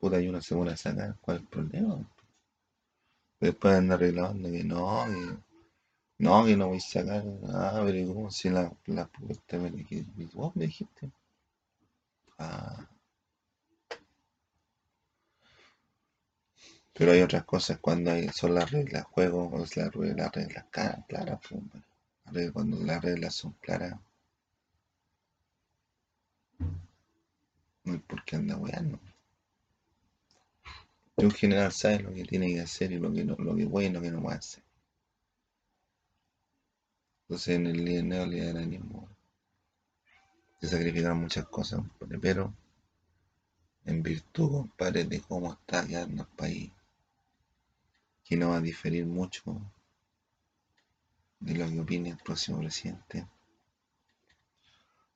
Puta, 0.00 0.20
y 0.20 0.26
uno 0.26 0.40
se 0.40 0.56
pone 0.56 0.72
a 0.72 0.76
sacar, 0.76 1.14
¿cuál 1.20 1.36
es 1.36 1.42
el 1.44 1.48
problema? 1.48 2.04
Después 3.40 3.74
andan 3.74 3.98
reclamando 3.98 4.48
que 4.48 4.62
no, 4.62 5.04
que 5.08 5.38
no, 6.24 6.44
que 6.46 6.56
no 6.56 6.68
voy 6.68 6.78
a 6.78 6.80
sacar. 6.80 7.24
Ah, 7.48 7.82
pero 7.84 7.98
¿y 7.98 8.06
¿cómo 8.06 8.30
si 8.30 8.50
la, 8.50 8.72
la 8.86 9.06
puta 9.06 9.58
me 9.58 9.70
dijiste? 9.70 10.28
Vos 10.34 10.54
me 10.56 10.66
dijiste. 10.66 11.10
Ah. 12.38 12.88
Pero 16.92 17.12
hay 17.12 17.22
otras 17.22 17.44
cosas 17.44 17.78
cuando 17.80 18.10
hay, 18.10 18.28
son 18.28 18.54
las 18.54 18.70
reglas 18.70 19.04
juego, 19.04 19.62
es 19.64 19.74
la, 19.78 19.90
las 19.94 20.32
reglas 20.32 20.66
ca- 20.70 21.02
claras. 21.08 21.40
pues, 21.48 22.50
Cuando 22.52 22.76
las 22.84 23.02
reglas 23.02 23.34
son 23.34 23.52
claras, 23.60 23.98
no 27.88 28.00
por 28.02 28.24
qué 28.24 28.36
andar 28.36 28.58
weando. 28.58 28.98
Un 31.16 31.30
general 31.30 31.72
sabe 31.72 32.00
lo 32.00 32.14
que 32.14 32.24
tiene 32.24 32.46
que 32.54 32.60
hacer 32.60 32.92
y 32.92 32.98
lo 32.98 33.12
que, 33.12 33.24
no, 33.24 33.34
lo 33.36 33.56
que 33.56 33.66
puede 33.66 33.88
y 33.88 33.90
lo 33.90 34.00
que 34.00 34.10
no 34.10 34.22
puede 34.22 34.38
hacer. 34.38 34.62
Entonces 37.22 37.56
en 37.56 37.66
el 37.66 38.08
neoliberalismo 38.08 39.08
se 40.60 40.68
sacrifican 40.68 41.20
muchas 41.20 41.46
cosas, 41.46 41.82
pero 42.20 42.54
en 43.84 44.02
virtud, 44.02 44.50
compadre, 44.50 45.04
de 45.04 45.20
cómo 45.20 45.52
está 45.52 45.86
quedando 45.86 46.22
el 46.22 46.28
país, 46.28 46.70
que 48.24 48.36
no 48.36 48.50
va 48.50 48.56
a 48.56 48.60
diferir 48.60 49.06
mucho 49.06 49.42
de 51.40 51.54
lo 51.54 51.68
que 51.68 51.80
opine 51.80 52.10
el 52.10 52.18
próximo 52.18 52.58
presidente. 52.58 53.26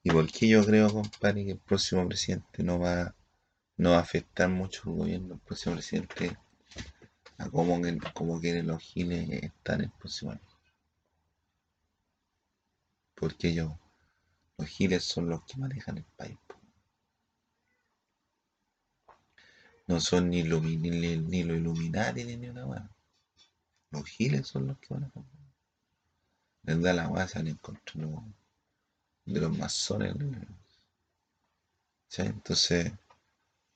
¿Y 0.04 0.10
por 0.10 0.30
qué 0.30 0.46
yo 0.48 0.64
creo, 0.64 0.92
compadre, 0.92 1.44
que 1.44 1.50
el 1.50 1.58
próximo 1.58 2.06
presidente 2.06 2.62
no 2.62 2.78
va, 2.78 3.16
no 3.78 3.90
va 3.92 3.98
a 3.98 4.02
afectar 4.02 4.48
mucho 4.48 4.82
el 4.90 4.96
gobierno, 4.96 5.34
el 5.34 5.40
próximo 5.40 5.76
presidente, 5.76 6.36
a 7.36 7.50
cómo, 7.50 7.78
cómo 8.14 8.40
quieren 8.40 8.68
los 8.68 8.82
giles 8.82 9.28
estar 9.28 9.82
el 9.82 9.90
próximo 9.90 10.30
año? 10.30 10.40
Porque 13.14 13.48
ellos, 13.48 13.72
los 14.58 14.68
giles 14.68 15.04
son 15.04 15.28
los 15.28 15.44
que 15.44 15.58
manejan 15.58 15.98
el 15.98 16.04
país. 16.16 16.38
No 19.86 20.00
son 20.00 20.28
ni, 20.30 20.42
lumi- 20.42 20.76
ni, 20.76 20.90
ni, 21.18 21.44
los 21.44 21.56
Illuminati 21.58 22.24
ni 22.24 22.48
una 22.48 22.66
weá. 22.66 22.90
Los 23.92 24.06
giles 24.06 24.48
son 24.48 24.66
los 24.66 24.78
que 24.80 24.92
manejan. 24.92 25.24
Les 26.68 26.78
da 26.84 26.92
la 26.92 27.04
weá, 27.08 27.28
salen 27.28 27.54
contra 27.68 28.00
los, 28.02 28.18
de 29.24 29.40
los 29.40 29.56
masones. 29.56 30.14
¿sí? 32.08 32.22
Entonces, 32.22 32.92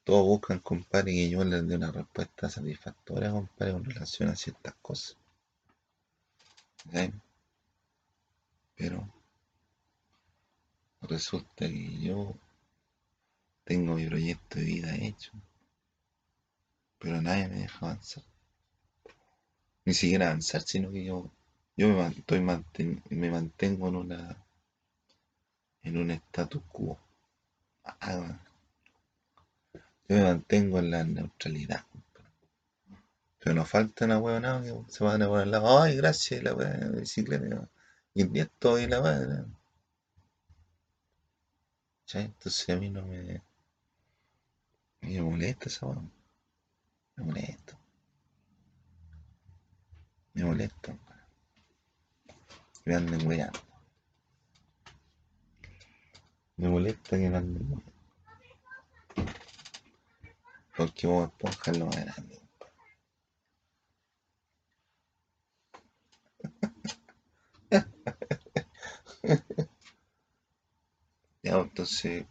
todos 0.05 0.25
buscan, 0.27 0.61
compadre, 0.61 1.13
que 1.13 1.31
yo 1.31 1.45
les 1.45 1.67
dé 1.67 1.77
una 1.77 1.93
respuesta 1.93 2.49
satisfactoria, 2.49 3.31
compadre, 3.31 3.73
con 3.73 3.85
relación 3.85 4.29
a 4.29 4.37
ciertas 4.37 4.75
cosas. 4.83 5.17
¿sí? 6.93 7.13
Pero 8.77 9.09
resulta 11.03 11.67
que 11.69 11.99
yo 11.99 12.35
Tengo 13.67 13.97
mi 13.97 14.07
proyecto 14.07 14.61
de 14.61 14.65
vida 14.65 14.95
hecho. 14.95 15.33
Pero 17.01 17.21
nadie 17.21 17.49
me 17.49 17.57
deja 17.57 17.85
avanzar. 17.85 18.23
Ni 19.85 19.93
siquiera 19.93 20.27
avanzar, 20.27 20.63
sino 20.63 20.93
que 20.93 21.05
yo, 21.05 21.33
yo 21.77 21.89
me, 21.89 22.07
estoy 22.07 22.41
me 22.41 23.31
mantengo 23.31 23.89
en 23.89 23.97
una 23.97 24.46
en 25.87 25.97
un 25.97 26.11
status 26.11 26.63
quo. 26.73 26.99
Ah, 27.85 28.41
yo 30.09 30.17
me 30.17 30.23
mantengo 30.25 30.81
en 30.81 30.91
la 30.91 31.05
neutralidad. 31.05 31.85
Pero 33.39 33.55
no 33.55 33.65
falta 33.65 34.05
una 34.05 34.19
hueá 34.19 34.63
que 34.63 34.93
se 34.93 35.05
van 35.05 35.23
a 35.23 35.29
poner 35.29 35.45
al 35.45 35.51
lado. 35.53 35.81
Ay, 35.81 35.97
gracias, 35.97 36.43
la 36.43 36.55
hueá 36.55 36.71
de 36.71 37.01
bicicleta. 37.01 37.69
Y 38.15 38.39
esto 38.41 38.79
y 38.81 38.87
la 38.89 39.01
hueá. 39.01 39.47
Entonces 42.15 42.69
a 42.69 42.77
mí 42.77 42.91
no 42.91 43.03
me. 43.07 43.43
Me 45.03 45.23
molesta 45.23 45.69
esa 45.69 45.87
hueá. 45.87 46.03
Me 47.15 47.25
molesta. 47.25 47.79
Me 50.35 50.45
molesta. 50.45 50.99
Me 52.85 52.95
anden 52.97 53.27
weyando. 53.27 53.66
Me 56.59 56.69
molesta 56.69 57.19
que 57.19 57.27
anden 57.27 57.67
weyando. 57.71 57.93
Porque 60.77 61.07
vos 61.07 61.29
esponja 61.29 61.71
es 61.71 61.79
lo 61.79 61.87
más 61.87 61.97
grande. 62.05 62.41
ya, 71.43 71.59
entonces. 71.59 72.27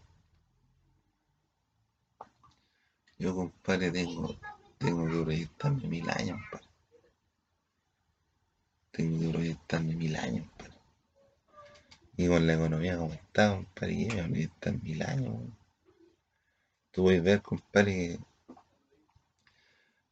Yo, 3.17 3.35
compadre, 3.35 3.91
tengo, 3.91 4.35
tengo 4.77 5.05
que 5.07 5.23
proyectarme 5.23 5.87
mil 5.87 6.09
años. 6.09 6.39
Tengo 8.91 9.19
que 9.19 9.29
proyectarme 9.29 9.95
mil 9.95 10.15
años. 10.15 10.54
Y 12.17 12.27
con 12.27 12.47
la 12.47 12.53
economía 12.53 12.97
como 12.97 13.13
está, 13.13 13.55
compadre, 13.55 14.07
yo 14.07 14.27
me 14.27 14.49
mil 14.83 15.03
años. 15.03 15.35
Tú 16.91 17.03
puedes 17.03 17.21
ver, 17.21 17.41
compadre, 17.41 18.19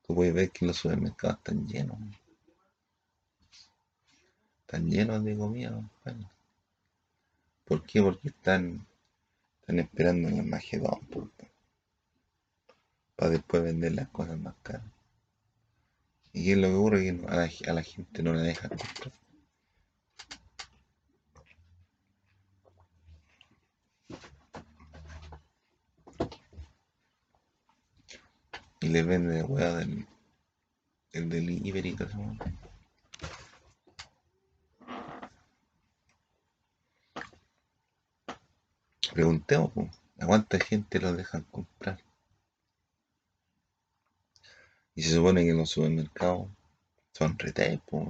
tú 0.06 0.14
puedes 0.14 0.34
ver 0.34 0.52
que 0.52 0.66
los 0.66 0.76
supermercados 0.76 1.38
están 1.38 1.66
llenos. 1.66 1.98
Están 4.62 4.90
llenos 4.90 5.24
de 5.24 5.38
comida, 5.38 5.72
compadre. 5.72 6.28
¿Por 7.64 7.86
qué? 7.86 8.02
Porque 8.02 8.28
están, 8.28 8.86
están 9.62 9.80
esperando 9.80 10.28
en 10.28 10.40
el 10.40 10.46
Magedón, 10.46 11.00
para 13.16 13.32
después 13.32 13.64
vender 13.64 13.94
las 13.94 14.10
cosas 14.10 14.38
más 14.38 14.56
caras. 14.62 14.92
¿Y 16.34 16.52
es 16.52 16.58
lo 16.58 16.68
que 16.68 16.74
ocurre? 16.74 17.04
Que 17.04 17.28
a 17.28 17.36
la, 17.36 17.50
a 17.68 17.74
la 17.74 17.84
gente 17.84 18.24
no 18.24 18.34
la 18.34 18.42
dejan 18.42 18.70
comprar. 18.72 19.23
Y 28.84 28.90
le 28.90 29.02
vende 29.02 29.40
la 29.40 29.46
weá 29.46 29.76
del, 29.76 30.06
el 31.14 31.30
delivery 31.30 31.96
que 31.96 32.04
hacemos. 32.04 32.38
Preguntemos, 39.14 39.72
¿a 40.20 40.26
cuánta 40.26 40.60
gente 40.60 41.00
lo 41.00 41.14
dejan 41.14 41.44
comprar? 41.44 42.04
Y 44.96 45.04
se 45.04 45.16
supone 45.16 45.46
que 45.46 45.54
los 45.54 45.70
supermercados 45.70 46.50
son 47.14 47.40
retail, 47.40 47.82
pues. 47.88 48.10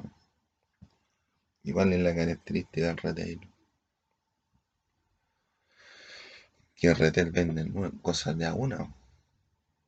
Igual 1.62 1.94
es 1.94 2.00
la 2.00 2.16
característica 2.16 2.88
del 2.88 2.98
retail. 2.98 3.42
Que 6.74 6.88
el 6.88 6.96
retail 6.96 7.30
venden 7.30 7.92
cosas 8.00 8.36
de 8.36 8.48
a 8.48 8.56
una 8.56 9.03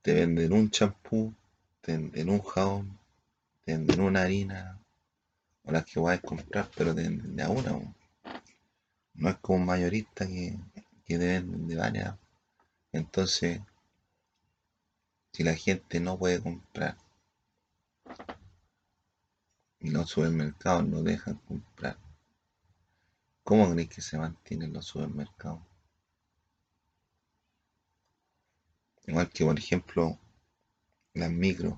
te 0.05 0.13
venden 0.13 0.53
un 0.53 0.69
champú, 0.69 1.33
te 1.81 1.93
venden 1.93 2.29
un 2.29 2.39
jabón, 2.39 2.99
te 3.63 3.71
venden 3.71 4.01
una 4.01 4.21
harina, 4.21 4.79
o 5.63 5.71
las 5.71 5.83
que 5.83 5.99
vas 5.99 6.19
a 6.19 6.21
comprar, 6.21 6.69
pero 6.77 6.93
te 6.93 7.01
venden 7.01 7.35
de 7.35 7.41
a 7.41 7.49
una. 7.49 7.71
No 9.15 9.29
es 9.29 9.35
como 9.37 9.57
un 9.57 9.65
mayorista 9.65 10.27
que, 10.27 10.59
que 11.05 11.17
te 11.17 11.25
venden 11.25 11.67
de 11.67 11.75
varias. 11.75 12.13
Entonces, 12.91 13.59
si 15.33 15.41
la 15.41 15.55
gente 15.55 15.99
no 15.99 16.19
puede 16.19 16.39
comprar 16.39 16.95
y 19.79 19.89
los 19.89 20.07
supermercados 20.07 20.85
no 20.85 21.01
dejan 21.01 21.33
comprar, 21.47 21.97
¿cómo 23.43 23.71
crees 23.71 23.89
que 23.89 24.01
se 24.01 24.19
mantienen 24.19 24.71
los 24.71 24.85
supermercados? 24.85 25.61
Igual 29.07 29.29
que, 29.29 29.45
por 29.45 29.57
ejemplo, 29.57 30.17
las 31.13 31.31
micros. 31.31 31.75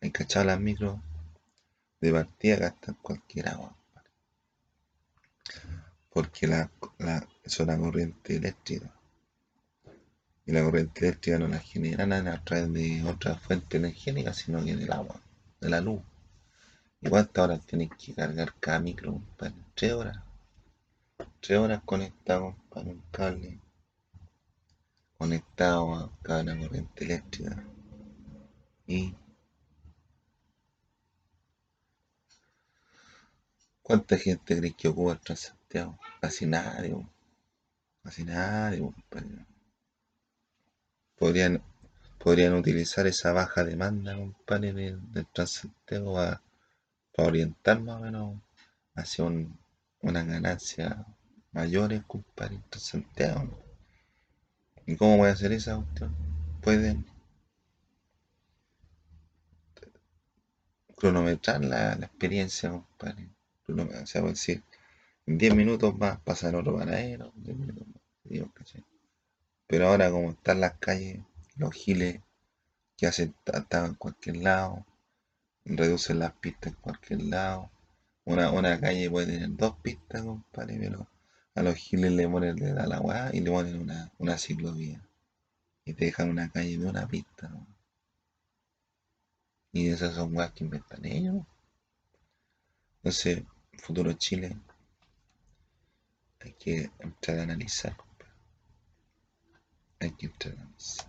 Hay 0.00 0.10
cachado 0.10 0.46
las 0.46 0.60
micros 0.60 0.98
de 2.00 2.12
partida 2.12 2.56
gastan 2.56 2.96
cualquier 3.02 3.48
agua. 3.48 3.76
Porque 6.10 6.46
la, 6.46 6.70
la, 6.98 7.26
es 7.44 7.58
la 7.60 7.78
corriente 7.78 8.36
eléctrica. 8.36 8.92
Y 10.46 10.52
la 10.52 10.62
corriente 10.62 11.06
eléctrica 11.06 11.38
no 11.38 11.46
la 11.46 11.60
generan 11.60 12.26
a 12.26 12.42
través 12.42 12.72
de 12.72 13.04
otra 13.04 13.36
fuente 13.36 13.76
energética, 13.76 14.34
sino 14.34 14.64
que 14.64 14.74
del 14.74 14.92
agua, 14.92 15.20
de 15.60 15.70
la 15.70 15.80
luz. 15.80 16.00
¿Y 17.00 17.08
cuántas 17.08 17.44
horas 17.44 17.66
tienes 17.66 17.90
que 17.96 18.14
cargar 18.14 18.54
cada 18.58 18.80
micro, 18.80 19.22
para 19.36 19.54
Tres 19.74 19.92
horas. 19.92 20.18
Tres 21.40 21.58
horas 21.58 21.82
conectado 21.84 22.56
para 22.68 22.86
un 22.90 23.02
cable 23.10 23.58
conectado 25.20 25.94
a 25.96 26.10
cada 26.22 26.58
corriente 26.58 27.04
eléctrica 27.04 27.62
y 28.86 29.14
¿Cuánta 33.82 34.16
gente 34.16 34.56
cree 34.56 34.72
que 34.72 34.88
ocupa 34.88 35.12
el 35.12 35.20
Transantiago? 35.20 35.98
Casi 36.20 36.46
nadie, 36.46 36.94
casi 38.04 38.24
nadie. 38.24 38.88
Podrían, 41.18 41.60
podrían 42.18 42.54
utilizar 42.54 43.06
esa 43.08 43.32
baja 43.32 43.64
demanda, 43.64 44.14
compadre, 44.14 44.72
del, 44.72 45.12
del 45.12 45.26
Transantiago 45.26 46.14
para, 46.14 46.40
orientar 47.16 47.80
más 47.80 47.96
o 47.96 48.04
menos 48.04 48.40
hacia 48.94 49.24
un, 49.24 49.58
una 50.02 50.22
ganancia 50.22 51.04
mayores, 51.50 52.02
compadre, 52.06 52.54
en 52.54 52.62
Transantiago. 52.70 53.69
¿Y 54.90 54.96
cómo 54.96 55.18
voy 55.18 55.28
a 55.28 55.32
hacer 55.34 55.52
esa 55.52 55.76
cuestión? 55.76 56.12
Pueden 56.62 57.06
cronometrar 60.96 61.64
la, 61.64 61.92
experiencia, 61.92 62.70
compadre. 62.70 63.28
O 63.68 64.06
sea, 64.06 64.22
decir, 64.22 64.64
en 65.26 65.38
10 65.38 65.54
minutos 65.54 65.96
más 65.96 66.18
pasar 66.18 66.56
otro 66.56 66.76
paradero, 66.76 67.32
10 67.36 67.56
minutos 67.56 67.86
más. 67.86 68.74
Pero 69.68 69.86
ahora, 69.86 70.10
como 70.10 70.30
están 70.32 70.60
las 70.60 70.76
calles, 70.78 71.20
los 71.54 71.72
giles 71.72 72.20
que 72.96 73.06
hacen 73.06 73.32
en 73.70 73.94
cualquier 73.94 74.38
lado, 74.38 74.84
reducen 75.64 76.18
las 76.18 76.32
pistas 76.32 76.72
en 76.72 76.80
cualquier 76.80 77.22
lado. 77.22 77.70
Una, 78.24 78.50
una 78.50 78.80
calle 78.80 79.08
puede 79.08 79.34
tener 79.34 79.56
dos 79.56 79.76
pistas, 79.82 80.22
compadre, 80.22 80.78
pero 80.80 81.06
a 81.60 81.62
los 81.62 81.74
giles 81.74 82.12
le 82.12 82.26
ponen 82.26 82.56
de 82.56 82.72
la 82.72 82.96
agua 82.96 83.30
y 83.34 83.40
le 83.40 83.50
ponen 83.50 83.80
una, 83.80 84.10
una 84.18 84.38
ciclovía. 84.38 84.98
Y 85.84 85.92
te 85.92 86.06
dejan 86.06 86.30
una 86.30 86.50
calle 86.50 86.78
de 86.78 86.86
una 86.86 87.06
pista. 87.06 87.50
Y 89.72 89.88
esas 89.88 90.14
son 90.14 90.34
weas 90.34 90.52
que 90.52 90.64
inventan 90.64 91.04
ellos. 91.04 91.44
Entonces, 92.96 93.42
futuro 93.78 94.12
Chile 94.14 94.56
hay 96.40 96.52
que 96.52 96.90
entrar 96.98 97.40
a 97.40 97.42
analizar. 97.42 97.94
Hay 100.00 100.12
que 100.12 100.26
entrar 100.26 100.54
a 100.56 100.62
analizar. 100.62 101.06